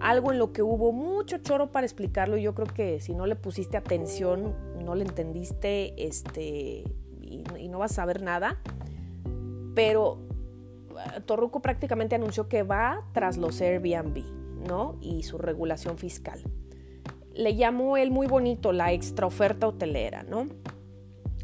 [0.00, 3.26] algo en lo que hubo mucho choro para explicarlo y yo creo que si no
[3.26, 6.84] le pusiste atención, no le entendiste este,
[7.20, 8.60] y, no vas a saber nada.
[9.74, 10.18] Pero
[10.90, 14.24] eh, Torruco prácticamente anunció que va tras los Airbnb,
[14.66, 14.96] ¿no?
[15.00, 16.42] Y su regulación fiscal.
[17.38, 20.48] Le llamó él muy bonito la extra oferta hotelera, ¿no?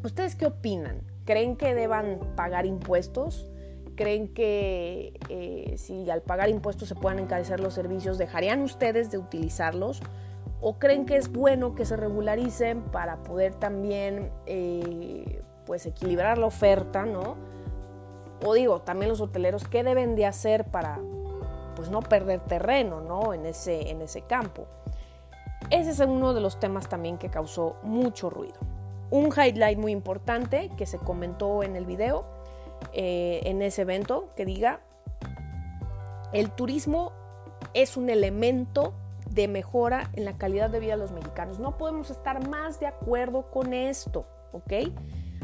[0.03, 1.03] ¿Ustedes qué opinan?
[1.25, 3.47] ¿Creen que deban pagar impuestos?
[3.95, 9.19] ¿Creen que eh, si al pagar impuestos se puedan encarecer los servicios, dejarían ustedes de
[9.19, 10.03] utilizarlos?
[10.61, 16.47] ¿O creen que es bueno que se regularicen para poder también eh, pues equilibrar la
[16.47, 17.37] oferta, ¿no?
[18.45, 20.99] O digo, también los hoteleros, ¿qué deben de hacer para
[21.77, 23.33] pues no perder terreno, ¿no?
[23.33, 24.67] En ese, en ese campo.
[25.71, 28.59] Ese es uno de los temas también que causó mucho ruido.
[29.11, 32.27] Un highlight muy importante que se comentó en el video
[32.93, 34.81] eh, en ese evento que diga,
[36.33, 37.13] el turismo
[37.75, 38.95] es un elemento
[39.31, 41.59] de mejora en la calidad de vida de los mexicanos.
[41.59, 44.73] No podemos estar más de acuerdo con esto, ¿ok?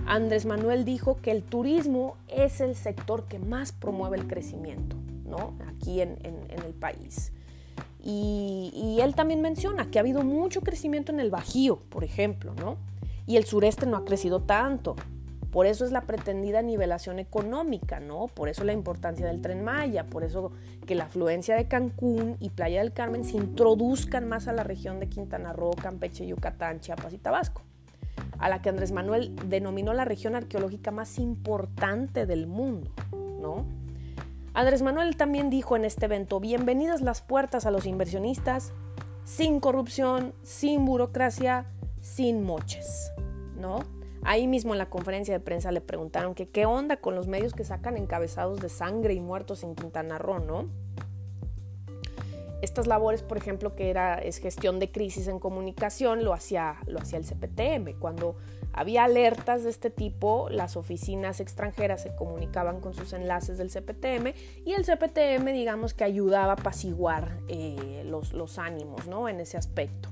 [0.07, 5.57] Andrés Manuel dijo que el turismo es el sector que más promueve el crecimiento, ¿no?
[5.69, 7.33] Aquí en, el país.
[8.03, 12.77] Y, él también menciona que ha habido mucho crecimiento en el Bajío, por ejemplo, ¿no?
[13.27, 14.95] Y el sureste no ha crecido tanto.
[15.51, 18.27] Por eso es la pretendida nivelación económica, ¿no?
[18.29, 20.53] Por eso la importancia del tren Maya, por eso
[20.87, 25.01] que la afluencia de Cancún y Playa del Carmen se introduzcan más a la región
[25.01, 27.63] de Quintana Roo, Campeche, Yucatán, Chiapas y Tabasco,
[28.39, 32.93] a la que Andrés Manuel denominó la región arqueológica más importante del mundo,
[33.41, 33.80] ¿no?
[34.61, 38.75] Andrés Manuel también dijo en este evento, bienvenidas las puertas a los inversionistas,
[39.25, 41.65] sin corrupción, sin burocracia,
[42.03, 43.11] sin moches,
[43.57, 43.79] ¿no?
[44.23, 47.55] Ahí mismo en la conferencia de prensa le preguntaron que qué onda con los medios
[47.55, 50.69] que sacan encabezados de sangre y muertos en Quintana Roo, ¿no?
[52.61, 56.99] Estas labores, por ejemplo, que era es gestión de crisis en comunicación, lo hacía, lo
[56.99, 57.99] hacía el CPTM.
[57.99, 58.37] Cuando
[58.73, 64.33] había alertas de este tipo, las oficinas extranjeras se comunicaban con sus enlaces del CPTM
[64.65, 69.29] y el CPTM, digamos que ayudaba a apaciguar eh, los, ánimos ¿no?
[69.29, 70.09] en ese aspecto.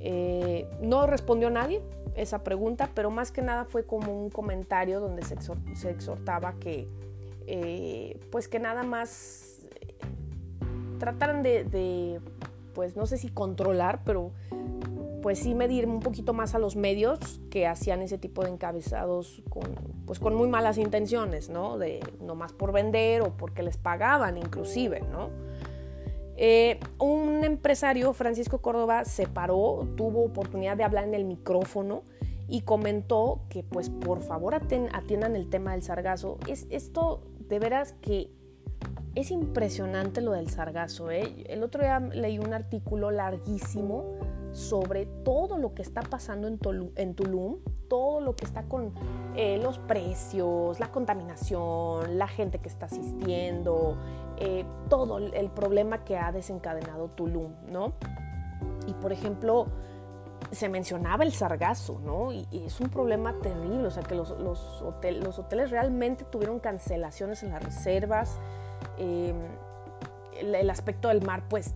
[0.00, 1.80] Eh, no respondió nadie
[2.14, 6.86] esa pregunta, pero más que nada fue como un comentario donde se, exhortaba que,
[7.46, 9.54] eh, pues que nada más
[10.98, 12.20] trataran de,
[12.74, 14.30] pues no sé si controlar, pero
[15.24, 19.42] pues sí medir un poquito más a los medios que hacían ese tipo de encabezados
[19.48, 21.78] con, pues con muy malas intenciones, ¿no?
[21.78, 22.00] De
[22.36, 25.30] más por vender o porque les pagaban inclusive, ¿no?
[26.36, 32.02] Eh, un empresario, Francisco Córdoba, se paró, tuvo oportunidad de hablar en el micrófono
[32.46, 36.36] y comentó que pues por favor atiendan el tema del sargazo.
[36.46, 38.28] Es, esto de veras que
[39.14, 41.10] es impresionante lo del sargazo.
[41.10, 41.46] ¿eh?
[41.48, 44.18] El otro día leí un artículo larguísimo
[44.54, 46.58] sobre todo lo que está pasando en,
[47.14, 48.94] Tulum, todo lo que está con
[49.36, 53.98] eh, los precios, la contaminación, la gente que está asistiendo,
[54.38, 57.92] eh, todo el problema que ha desencadenado Tulum, ¿no?
[58.86, 59.66] Y por ejemplo,
[60.52, 62.32] se mencionaba el sargazo, ¿no?
[62.32, 64.30] Y, es un problema terrible, o sea que los,
[64.82, 68.38] hoteles realmente tuvieron cancelaciones en las reservas.
[68.98, 69.36] Em,
[70.38, 71.74] el, aspecto del mar, pues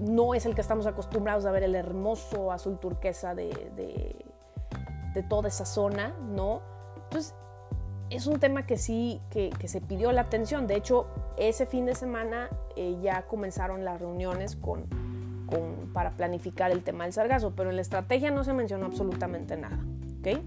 [0.00, 5.48] no es el que estamos acostumbrados a ver, el hermoso azul turquesa de, de, toda
[5.48, 6.60] esa zona, ¿no?
[7.04, 7.34] Entonces,
[8.10, 10.66] es un tema que sí, que, se pidió la atención.
[10.66, 14.84] De hecho, ese fin de semana eh, ya comenzaron las reuniones con,
[15.46, 19.56] con, para planificar el tema del sargazo, pero en la estrategia no se mencionó absolutamente
[19.56, 19.78] nada,
[20.18, 20.40] ¿ok?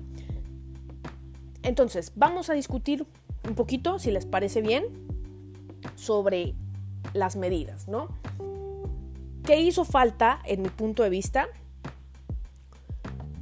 [1.63, 3.07] Entonces, vamos a discutir
[3.47, 4.86] un poquito, si les parece bien,
[5.95, 6.53] sobre
[7.13, 8.10] las medidas, ¿no?
[9.47, 11.47] ¿Qué hizo falta, en mi punto de vista?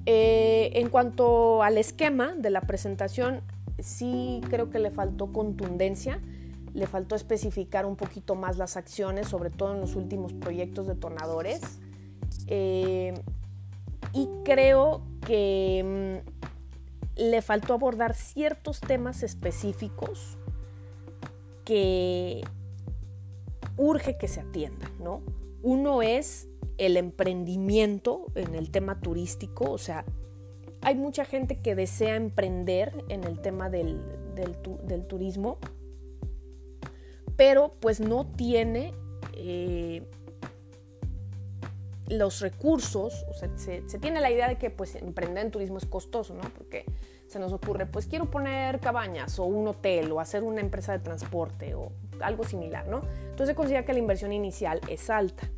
[0.05, 3.41] Eh, en cuanto al esquema de la presentación,
[3.79, 6.21] sí creo que le faltó contundencia,
[6.75, 11.59] le faltó especificar un poquito más las acciones, sobre todo en los últimos proyectos detonadores.
[12.45, 13.15] Eh,
[14.13, 20.37] y creo que mm, le faltó abordar ciertos temas específicos
[21.63, 22.43] que
[23.75, 25.23] urge que se atiendan, ¿no?
[25.65, 26.47] Uno es
[26.77, 30.05] el emprendimiento en el tema turístico, o sea,
[30.81, 33.99] hay mucha gente que desea emprender en el tema del,
[35.07, 35.57] turismo,
[37.35, 38.93] pero pues no tiene
[39.33, 40.07] eh,
[42.09, 45.87] los recursos, o sea, se, tiene la idea de que pues emprender en turismo es
[45.87, 46.43] costoso, ¿no?
[46.55, 46.85] Porque
[47.25, 50.99] se nos ocurre, pues quiero poner cabañas o un hotel o hacer una empresa de
[50.99, 53.01] transporte o algo similar, ¿no?
[53.21, 55.49] Entonces se considera que la inversión inicial es alta.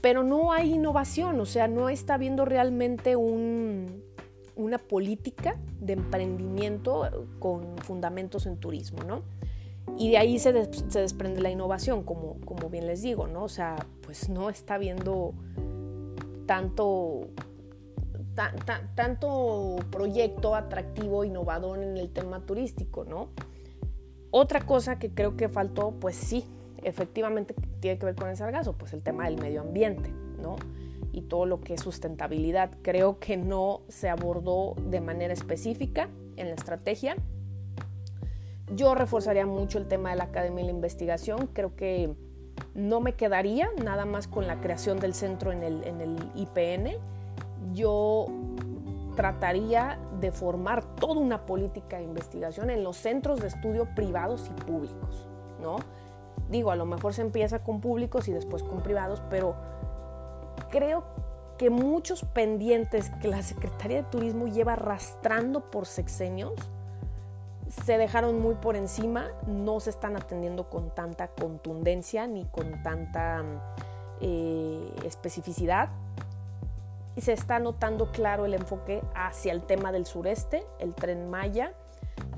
[0.00, 7.76] Pero no hay innovación, o sea, no está habiendo realmente una política de emprendimiento con
[7.78, 9.22] fundamentos en turismo, ¿no?
[9.98, 13.44] Y de ahí se, desprende la innovación, como, como bien les digo, ¿no?
[13.44, 15.34] O sea, pues no está habiendo
[16.46, 17.28] tanto,
[18.94, 23.28] tanto proyecto atractivo, innovador en el tema turístico, ¿no?
[24.30, 26.44] Otra cosa que creo que faltó, pues sí,
[26.82, 30.56] efectivamente tiene que ver con el sargazo, pues el tema del medio ambiente, ¿no?
[31.12, 32.70] Y todo lo que es sustentabilidad.
[32.82, 37.16] Creo que no se abordó de manera específica en la estrategia.
[38.74, 41.48] Yo reforzaría mucho el tema de la Academia de la Investigación.
[41.52, 42.14] Creo que
[42.74, 46.92] no me quedaría nada más con la creación del centro en el, en el IPN.
[47.74, 48.26] Yo
[49.16, 54.62] trataría de formar toda una política de investigación en los centros de estudio privados y
[54.62, 55.26] públicos,
[55.60, 55.76] ¿no?
[56.50, 59.54] Digo, a lo mejor se empieza con públicos y después con privados, pero
[60.70, 61.04] creo
[61.58, 66.54] que muchos pendientes que la Secretaría de Turismo lleva arrastrando por sexenios
[67.84, 73.44] se dejaron muy por encima, no se están atendiendo con tanta contundencia ni con tanta
[74.20, 75.90] eh, especificidad
[77.20, 81.74] se está notando claro el enfoque hacia el tema del sureste, el tren Maya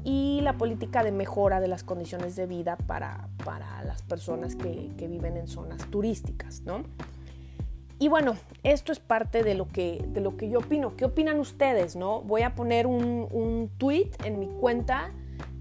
[0.05, 4.91] y la política de mejora de las condiciones de vida para, para las personas que,
[4.97, 6.83] que, viven en zonas turísticas, ¿no?
[7.99, 10.97] Y bueno, esto es parte de lo que, de lo que yo opino.
[10.97, 12.21] ¿Qué opinan ustedes, no?
[12.23, 15.13] Voy a poner un, un tweet en mi cuenta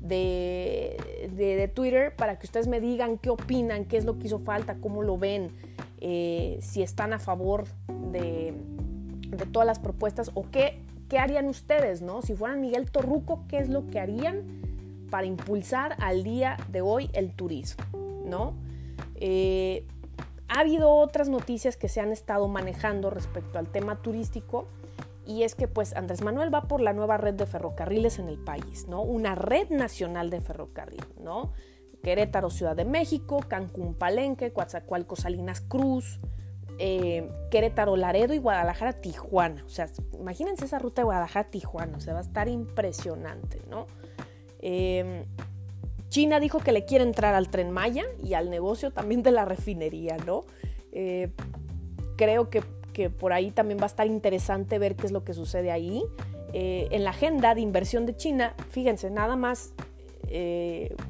[0.02, 0.98] de,
[1.36, 4.40] de, de, Twitter para que ustedes me digan qué opinan, qué es lo que hizo
[4.40, 5.52] falta, cómo lo ven,
[6.00, 7.66] eh, si están a favor
[8.12, 8.56] de,
[9.32, 12.22] de todas las propuestas o qué ¿qué harían ustedes, no?
[12.22, 14.62] Si fueran Miguel Torruco, ¿qué es lo que harían
[15.10, 17.84] para impulsar al día de hoy el turismo,
[18.26, 18.54] no?
[19.16, 19.86] Eh,
[20.48, 24.70] ha habido otras noticias que se han estado manejando respecto al tema turístico
[25.28, 28.38] y es que pues Andrés Manuel va por la nueva red de ferrocarriles en el
[28.38, 29.02] país, ¿no?
[29.02, 31.52] Una red nacional de ferrocarril, ¿no?
[32.04, 36.22] Querétaro, Ciudad de México, Cancún, Palenque, Coatzacoalcos, Salinas Cruz,
[36.84, 39.64] eh, Querétaro, Laredo y Guadalajara, Tijuana.
[39.68, 39.88] O sea,
[40.20, 41.96] imagínense esa ruta de Guadalajara, Tijuana.
[41.96, 43.86] O sea, va a estar impresionante, ¿no?
[44.64, 45.26] Em,
[46.10, 49.46] China dijo que le quiere entrar al tren Maya y al negocio también de la
[49.46, 50.44] refinería, ¿no?
[50.92, 51.30] Eh,
[52.18, 52.64] creo que,
[53.12, 56.04] por ahí también va a estar interesante ver qué es lo que sucede ahí.
[56.52, 59.74] Eh, en la agenda de inversión de China, fíjense, nada más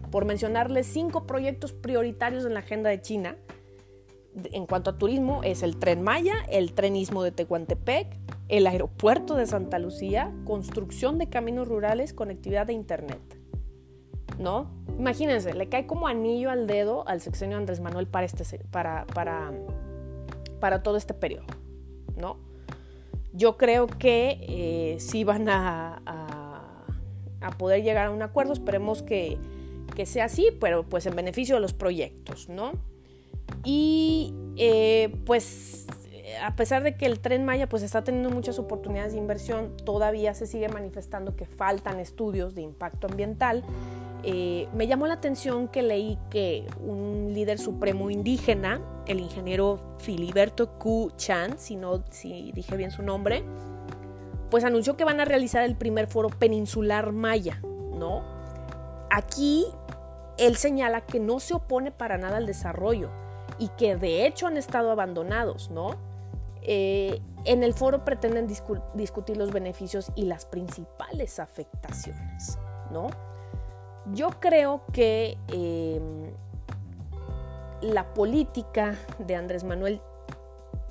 [0.09, 3.37] por mencionarles cinco proyectos prioritarios en la agenda de China,
[4.51, 8.17] en cuanto a turismo, es el tren Maya, el trenismo de Tehuantepec,
[8.47, 13.19] el aeropuerto de Santa Lucía, construcción de caminos rurales, conectividad de Internet.
[14.39, 14.71] ¿No?
[14.97, 19.51] Imagínense, le cae como anillo al dedo al sexenio Andrés Manuel para, este, para, para,
[20.59, 21.45] para todo este periodo,
[22.15, 22.37] ¿no?
[23.33, 29.37] Yo creo que eh, sí van a, a, poder llegar a un acuerdo, esperemos que,
[29.95, 32.73] que, sea así, pero pues en beneficio de los proyectos, ¿no?
[33.63, 35.87] Y eh, pues
[36.41, 40.33] a pesar de que el tren Maya pues está teniendo muchas oportunidades de inversión, todavía
[40.33, 43.63] se sigue manifestando que faltan estudios de impacto ambiental
[44.23, 50.77] eh, me llamó la atención que leí que un líder supremo indígena, el ingeniero Filiberto
[50.77, 51.11] Q.
[51.17, 53.43] Chan, si, no, si dije bien su nombre,
[54.51, 58.23] pues anunció que van a realizar el primer foro peninsular maya, ¿no?
[59.09, 59.65] Aquí
[60.37, 63.09] él señala que no se opone para nada al desarrollo
[63.57, 65.95] y que de hecho han estado abandonados, ¿no?
[66.63, 72.59] Eh, en el foro pretenden discutir los beneficios y las principales afectaciones,
[72.91, 73.09] ¿no?
[74.13, 76.31] Yo creo que em,
[77.81, 80.01] la política de Andrés Manuel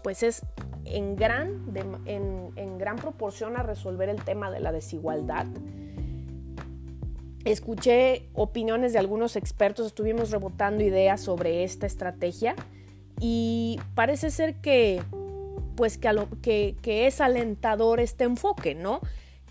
[0.02, 0.42] pues es
[0.84, 1.66] en gran,
[2.06, 5.46] en, gran proporción a resolver el tema de la desigualdad.
[7.45, 12.55] Escuché opiniones de algunos expertos, estuvimos rebotando ideas sobre esta estrategia
[13.18, 15.03] y parece ser que
[15.76, 19.01] pues que, es alentador este enfoque, ¿no?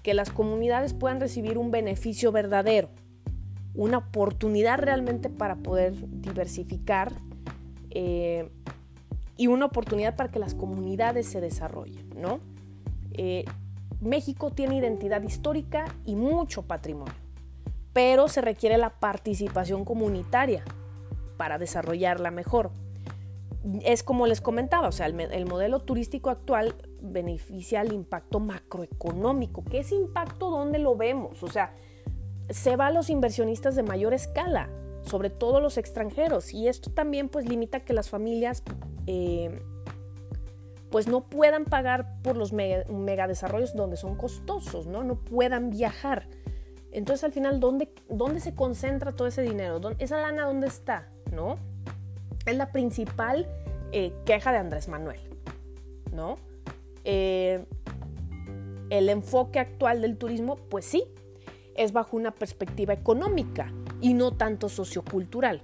[0.04, 2.90] Que las comunidades puedan recibir un beneficio verdadero
[3.80, 7.14] una oportunidad realmente para poder diversificar
[7.92, 8.50] eh,
[9.38, 12.42] y una oportunidad para que las comunidades se desarrollen, ¿no?
[13.14, 13.46] Eh,
[14.02, 17.14] México tiene identidad histórica y mucho patrimonio,
[17.94, 20.64] pero se requiere la participación comunitaria
[21.38, 22.72] para desarrollarla mejor.
[23.84, 29.64] Es como les comentaba, o sea, el, el modelo turístico actual beneficia al impacto macroeconómico.
[29.64, 30.50] ¿Qué es impacto?
[30.50, 31.44] ¿Dónde lo vemos?
[31.44, 31.74] O sea,
[32.50, 34.70] se va a los inversionistas de mayor escala,
[35.02, 36.54] sobre todo los extranjeros.
[36.54, 38.64] Y esto también pues limita que las familias
[39.08, 39.62] eh,
[40.90, 45.04] pues no puedan pagar por los mega, desarrollos donde son costosos, ¿no?
[45.04, 46.28] No puedan viajar.
[46.92, 49.80] Entonces al final, ¿dónde, dónde se concentra todo ese dinero?
[50.00, 51.08] ¿Esa lana dónde está?
[51.32, 51.58] ¿No?
[52.46, 53.48] Es la principal
[53.92, 55.20] eh, queja de Andrés Manuel,
[56.12, 56.36] ¿no?
[57.04, 57.66] Eh,
[58.90, 61.04] el enfoque actual del turismo, pues sí,
[61.76, 63.72] es bajo una perspectiva económica
[64.02, 65.62] y no tanto sociocultural.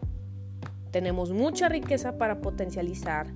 [0.92, 3.28] Tenemos mucha riqueza para potencializar.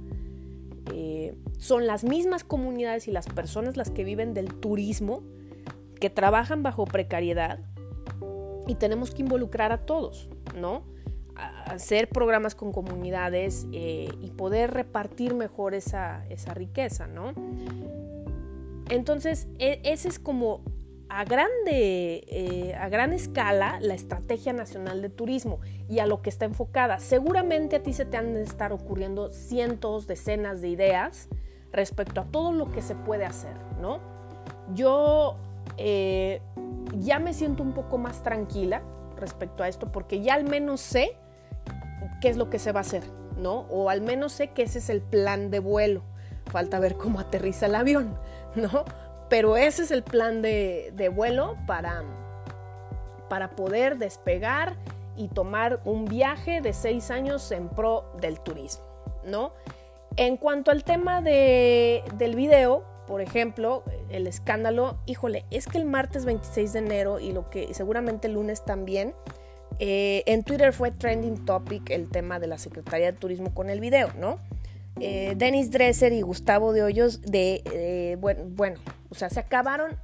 [0.94, 5.24] Eh, son las mismas comunidades y las personas las que viven del turismo,
[6.00, 7.60] que trabajan bajo precariedad
[8.70, 10.84] y tenemos que involucrar a todos, ¿no?
[11.65, 17.34] hacer programas con comunidades eh, y poder repartir mejor esa, esa riqueza, ¿no?
[18.89, 20.61] Entonces, e, ese es como
[21.07, 26.30] a, grande, eh, a gran escala la Estrategia Nacional de Turismo y a lo que
[26.30, 26.99] está enfocada.
[26.99, 31.30] Seguramente a ti se te han de estar ocurriendo cientos, decenas de ideas
[31.72, 33.99] respecto a todo lo que se puede hacer, ¿no?
[34.74, 35.38] Yo
[35.80, 36.41] eh,
[36.99, 38.82] ya me siento un poco más tranquila
[39.15, 41.15] respecto a esto porque ya al menos sé
[42.21, 43.03] qué es lo que se va a hacer,
[43.38, 43.61] ¿no?
[43.69, 46.03] O al menos sé que ese es el plan de vuelo.
[46.51, 48.17] Falta ver cómo aterriza el avión,
[48.55, 48.84] ¿no?
[49.30, 52.03] Pero ese es el plan de, vuelo para,
[53.30, 54.75] para poder despegar
[55.15, 58.84] y tomar un viaje de seis años en pro del turismo,
[59.23, 59.53] ¿no?
[60.15, 66.26] En cuanto al tema del video, por ejemplo, el escándalo, híjole, es que el martes
[66.26, 69.16] 26 de enero y lo que seguramente el lunes también,
[69.80, 73.80] eh, en Twitter fue trending topic el tema de la Secretaría de Turismo con el
[73.80, 74.39] video, ¿no?
[74.99, 78.80] Eh, Dennis Dresser y Gustavo de Hoyos de, eh, bueno, bueno,
[79.10, 79.97] o sea, se acabaron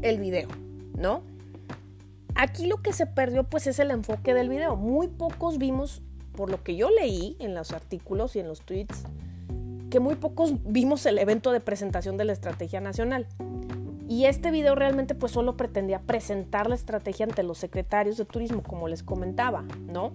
[0.00, 0.48] el video,
[0.96, 1.22] ¿no?
[2.34, 4.76] Aquí lo que se perdió pues es el enfoque del video.
[4.76, 6.00] Muy pocos vimos,
[6.34, 9.04] por lo que yo leí en los artículos y en los tweets,
[9.92, 13.26] que muy pocos vimos el evento de presentación de la estrategia nacional.
[14.08, 18.62] Y este video realmente pues solo pretendía presentar la estrategia ante los secretarios de turismo,
[18.62, 20.10] como les comentaba, ¿no?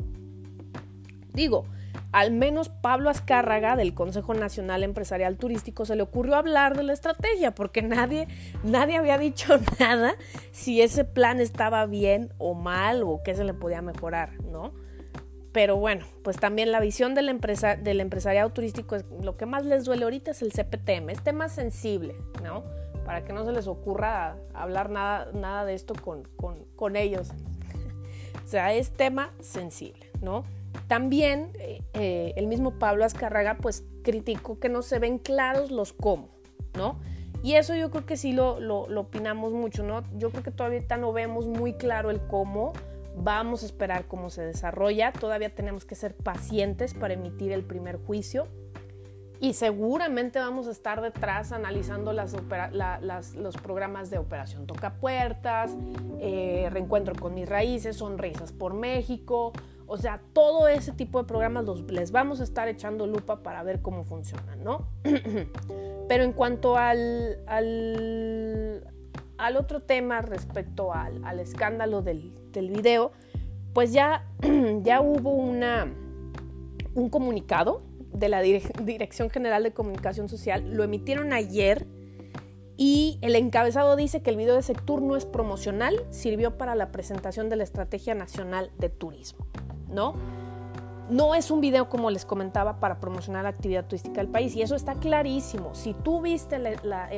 [1.32, 1.66] Digo,
[2.12, 6.94] al menos Pablo Azcárraga del Consejo Nacional Empresarial Turístico se le ocurrió hablar de la
[6.94, 8.28] estrategia, porque nadie,
[8.64, 10.16] nadie había dicho nada
[10.52, 14.74] si ese plan estaba bien o mal o qué se le podía mejorar, ¿no?
[15.58, 19.66] Pero bueno, pues también la visión del, empresa, del empresariado turístico es lo que más
[19.66, 22.64] les duele ahorita es el CPTM, es tema sensible, ¿no?
[23.06, 27.32] Para que no se les ocurra hablar nada, nada de esto con, con, con ellos.
[28.46, 30.44] o sea, es tema sensible, ¿no?
[30.88, 35.92] También eh, eh, el mismo Pablo Azcarraga pues criticó que no se ven claros los
[35.92, 36.30] cómo,
[36.76, 37.00] ¿no?
[37.42, 40.04] Y eso yo creo que sí lo, lo, opinamos mucho, ¿no?
[40.20, 42.74] Yo creo que todavía no vemos muy claro el cómo,
[43.24, 47.98] vamos a esperar cómo se desarrolla, todavía tenemos que ser pacientes para emitir el primer
[47.98, 48.48] juicio.
[49.40, 52.34] Y seguramente vamos a estar detrás analizando las,
[53.36, 55.76] los programas de Operación Toca Puertas,
[56.20, 59.54] eh, Reencuentro con mis raíces, Sonrisas por México,
[59.88, 63.64] o sea, todo ese tipo de programas los, les vamos a estar echando lupa para
[63.64, 64.86] ver cómo funcionan, ¿no?
[66.10, 68.84] Pero en cuanto al, al,
[69.56, 73.12] otro tema respecto al, escándalo del, del, video,
[73.74, 74.26] pues ya,
[74.84, 75.94] ya hubo una,
[76.96, 77.84] un comunicado
[78.14, 78.42] de la
[78.84, 81.86] Dirección General de Comunicación Social, lo emitieron ayer
[82.78, 86.92] y el encabezado dice que el video de Sectur no es promocional, sirvió para la
[86.92, 89.48] presentación de la Estrategia Nacional de Turismo.
[89.90, 90.14] ¿no?
[91.10, 94.56] No es un video, como les comentaba, para promocionar la actividad turística del país.
[94.56, 95.74] Y eso está clarísimo.
[95.74, 97.10] Si tú viste la,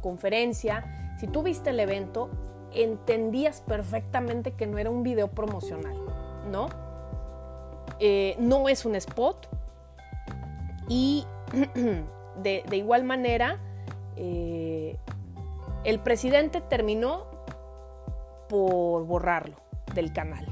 [0.00, 2.30] conferencia, si tú viste el evento,
[2.74, 5.96] entendías perfectamente que no era un video promocional,
[6.50, 6.68] ¿no?
[7.98, 9.48] Eh, no es un spot.
[10.88, 11.26] Y
[12.42, 13.58] de, igual manera,
[14.16, 14.96] eh,
[15.84, 17.26] el presidente terminó
[18.48, 19.56] por borrarlo
[19.94, 20.46] del canal.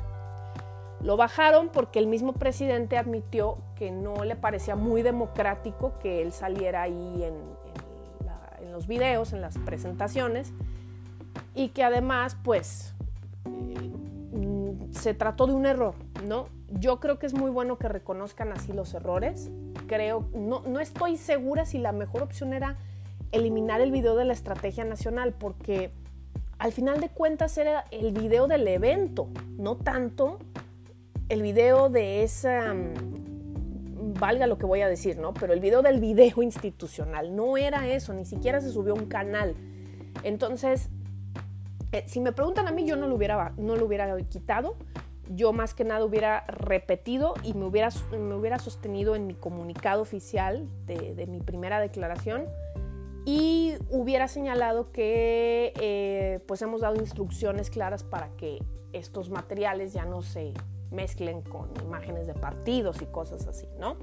[1.00, 6.32] Lo bajaron porque el mismo presidente admitió que no le parecía muy democrático que él
[6.32, 7.68] saliera ahí en,
[8.72, 10.52] los videos, en las presentaciones,
[11.58, 12.94] y que además, pues,
[13.44, 15.94] eh, se trató de un error,
[16.24, 16.46] ¿no?
[16.70, 19.50] Yo creo que es muy bueno que reconozcan así los errores.
[19.88, 22.76] Creo, no, no estoy segura si la mejor opción era
[23.32, 25.90] eliminar el video de la estrategia nacional, porque
[26.60, 30.38] al final de cuentas era el video del evento, no tanto
[31.28, 35.34] el video de esa, mm, valga lo que voy a decir, ¿no?
[35.34, 39.56] Pero el video del video institucional no era eso, ni siquiera se subió un canal.
[40.22, 40.90] Entonces,
[41.92, 44.76] eh, si me preguntan a mí, yo no lo hubiera, no lo hubiera quitado.
[45.30, 50.00] Yo más que nada hubiera repetido y me hubiera, me hubiera sostenido en mi comunicado
[50.00, 52.46] oficial de, mi primera declaración
[53.26, 58.58] y hubiera señalado que eh, pues hemos dado instrucciones claras para que
[58.94, 60.54] estos materiales ya no se
[60.90, 63.98] mezclen con imágenes de partidos y cosas así, ¿no?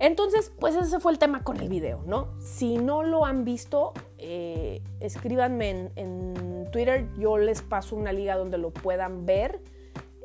[0.00, 2.28] Entonces, pues ese fue el tema con el video, ¿no?
[2.38, 8.58] Si no lo han visto, eh, escríbanme en, Twitter, yo les paso una liga donde
[8.58, 9.60] lo puedan ver,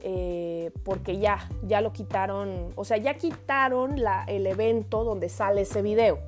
[0.02, 5.62] eh, porque ya, ya lo quitaron, o sea, ya quitaron la, el evento donde sale
[5.62, 6.20] ese video.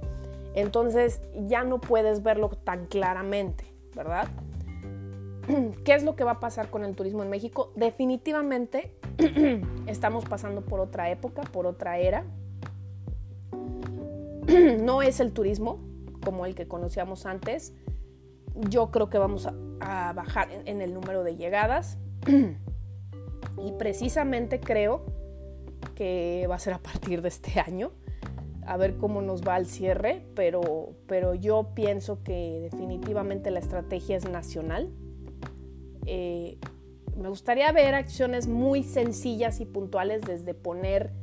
[0.53, 4.30] Entonces, ya no puedes verlo tan claramente, ¿verdad?
[5.84, 7.72] ¿Qué es lo que va a pasar con el turismo en México?
[7.76, 8.93] Definitivamente
[9.88, 12.24] estamos pasando por otra época, por otra era.
[14.80, 15.80] no es el turismo
[16.24, 17.74] como el que conocíamos antes.
[18.56, 21.97] Yo creo que vamos a, bajar en, el número de llegadas.
[22.28, 25.06] y precisamente creo
[25.95, 27.91] que va a ser a partir de este año.
[28.66, 34.18] A ver cómo nos va al cierre, pero, pero yo pienso que definitivamente la estrategia
[34.18, 34.91] es nacional.
[36.08, 36.58] Eh,
[37.16, 41.14] me gustaría ver acciones muy sencillas y puntuales desde poner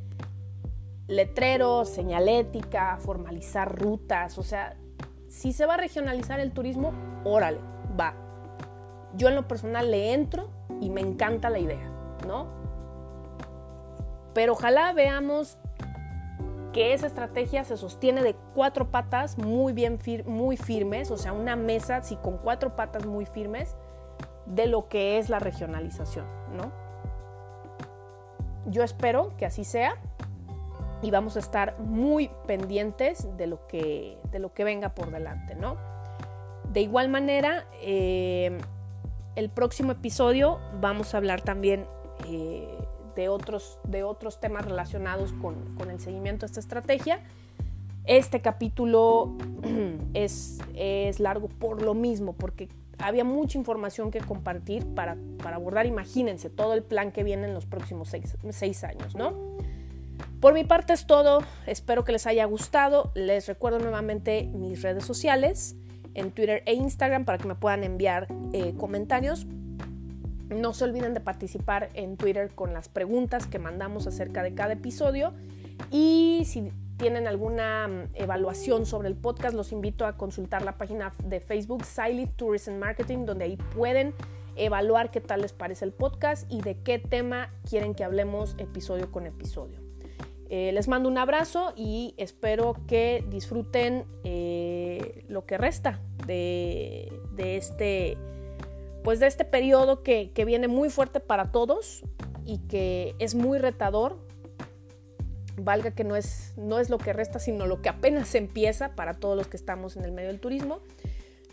[1.07, 4.77] letreros, señalética, formalizar rutas, o sea,
[5.33, 6.93] si se va a regionalizar el turismo,
[7.25, 7.59] órale,
[7.99, 8.15] va.
[9.17, 11.91] Yo en lo personal le entro y me encanta la idea,
[12.27, 12.49] ¿no?
[14.35, 15.57] Pero ojalá veamos
[16.75, 21.57] que esa estrategia se sostiene de cuatro patas muy bien muy firmes, o sea, una
[21.57, 23.75] mesa sí con cuatro patas muy firmes
[24.45, 26.73] de lo que es la regionalización, ¿no?
[28.67, 29.97] Yo espero que así sea
[31.03, 35.55] y vamos a estar muy pendientes de lo que, de lo que venga por delante,
[35.55, 35.77] ¿no?
[36.73, 38.57] De igual manera, eh,
[39.37, 41.87] el próximo episodio vamos a hablar también
[42.29, 42.69] eh,
[43.15, 47.21] de, otros, de otros temas relacionados con, con, el seguimiento de esta estrategia.
[48.05, 49.37] Este capítulo
[50.15, 52.69] es, es largo por lo mismo, porque
[53.03, 57.67] había mucha información que compartir para, abordar, imagínense, todo el plan que viene en los
[57.67, 58.13] próximos
[58.51, 59.35] seis, años, ¿no?
[60.43, 63.13] Por mi parte es todo, espero que les haya gustado.
[63.15, 65.77] Les recuerdo nuevamente mis redes sociales
[66.15, 69.47] en Twitter e Instagram para que me puedan enviar eh, comentarios.
[70.49, 74.73] No se olviden de participar en Twitter con las preguntas que mandamos acerca de cada
[74.73, 75.33] episodio.
[75.93, 81.13] Y si tienen alguna mm, evaluación sobre el podcast, los invito a consultar la página
[81.23, 84.13] de Facebook Siley Tourism Marketing, donde ahí pueden
[84.57, 89.13] evaluar qué tal les parece el podcast y de qué tema quieren que hablemos episodio
[89.13, 89.82] con episodio.
[90.55, 98.19] Eh, les mando un abrazo y espero que disfruten eh, lo que resta de, este
[99.03, 102.03] pues de este periodo que, que, viene muy fuerte para todos
[102.45, 104.19] y que es muy retador.
[105.57, 109.15] Valga que no es, no es lo que resta, sino lo que apenas empieza para
[109.15, 110.81] todos los que estamos en el medio del turismo.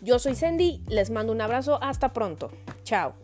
[0.02, 2.50] Yo soy Sandy, les mando un abrazo, hasta pronto.
[2.84, 3.14] Chao.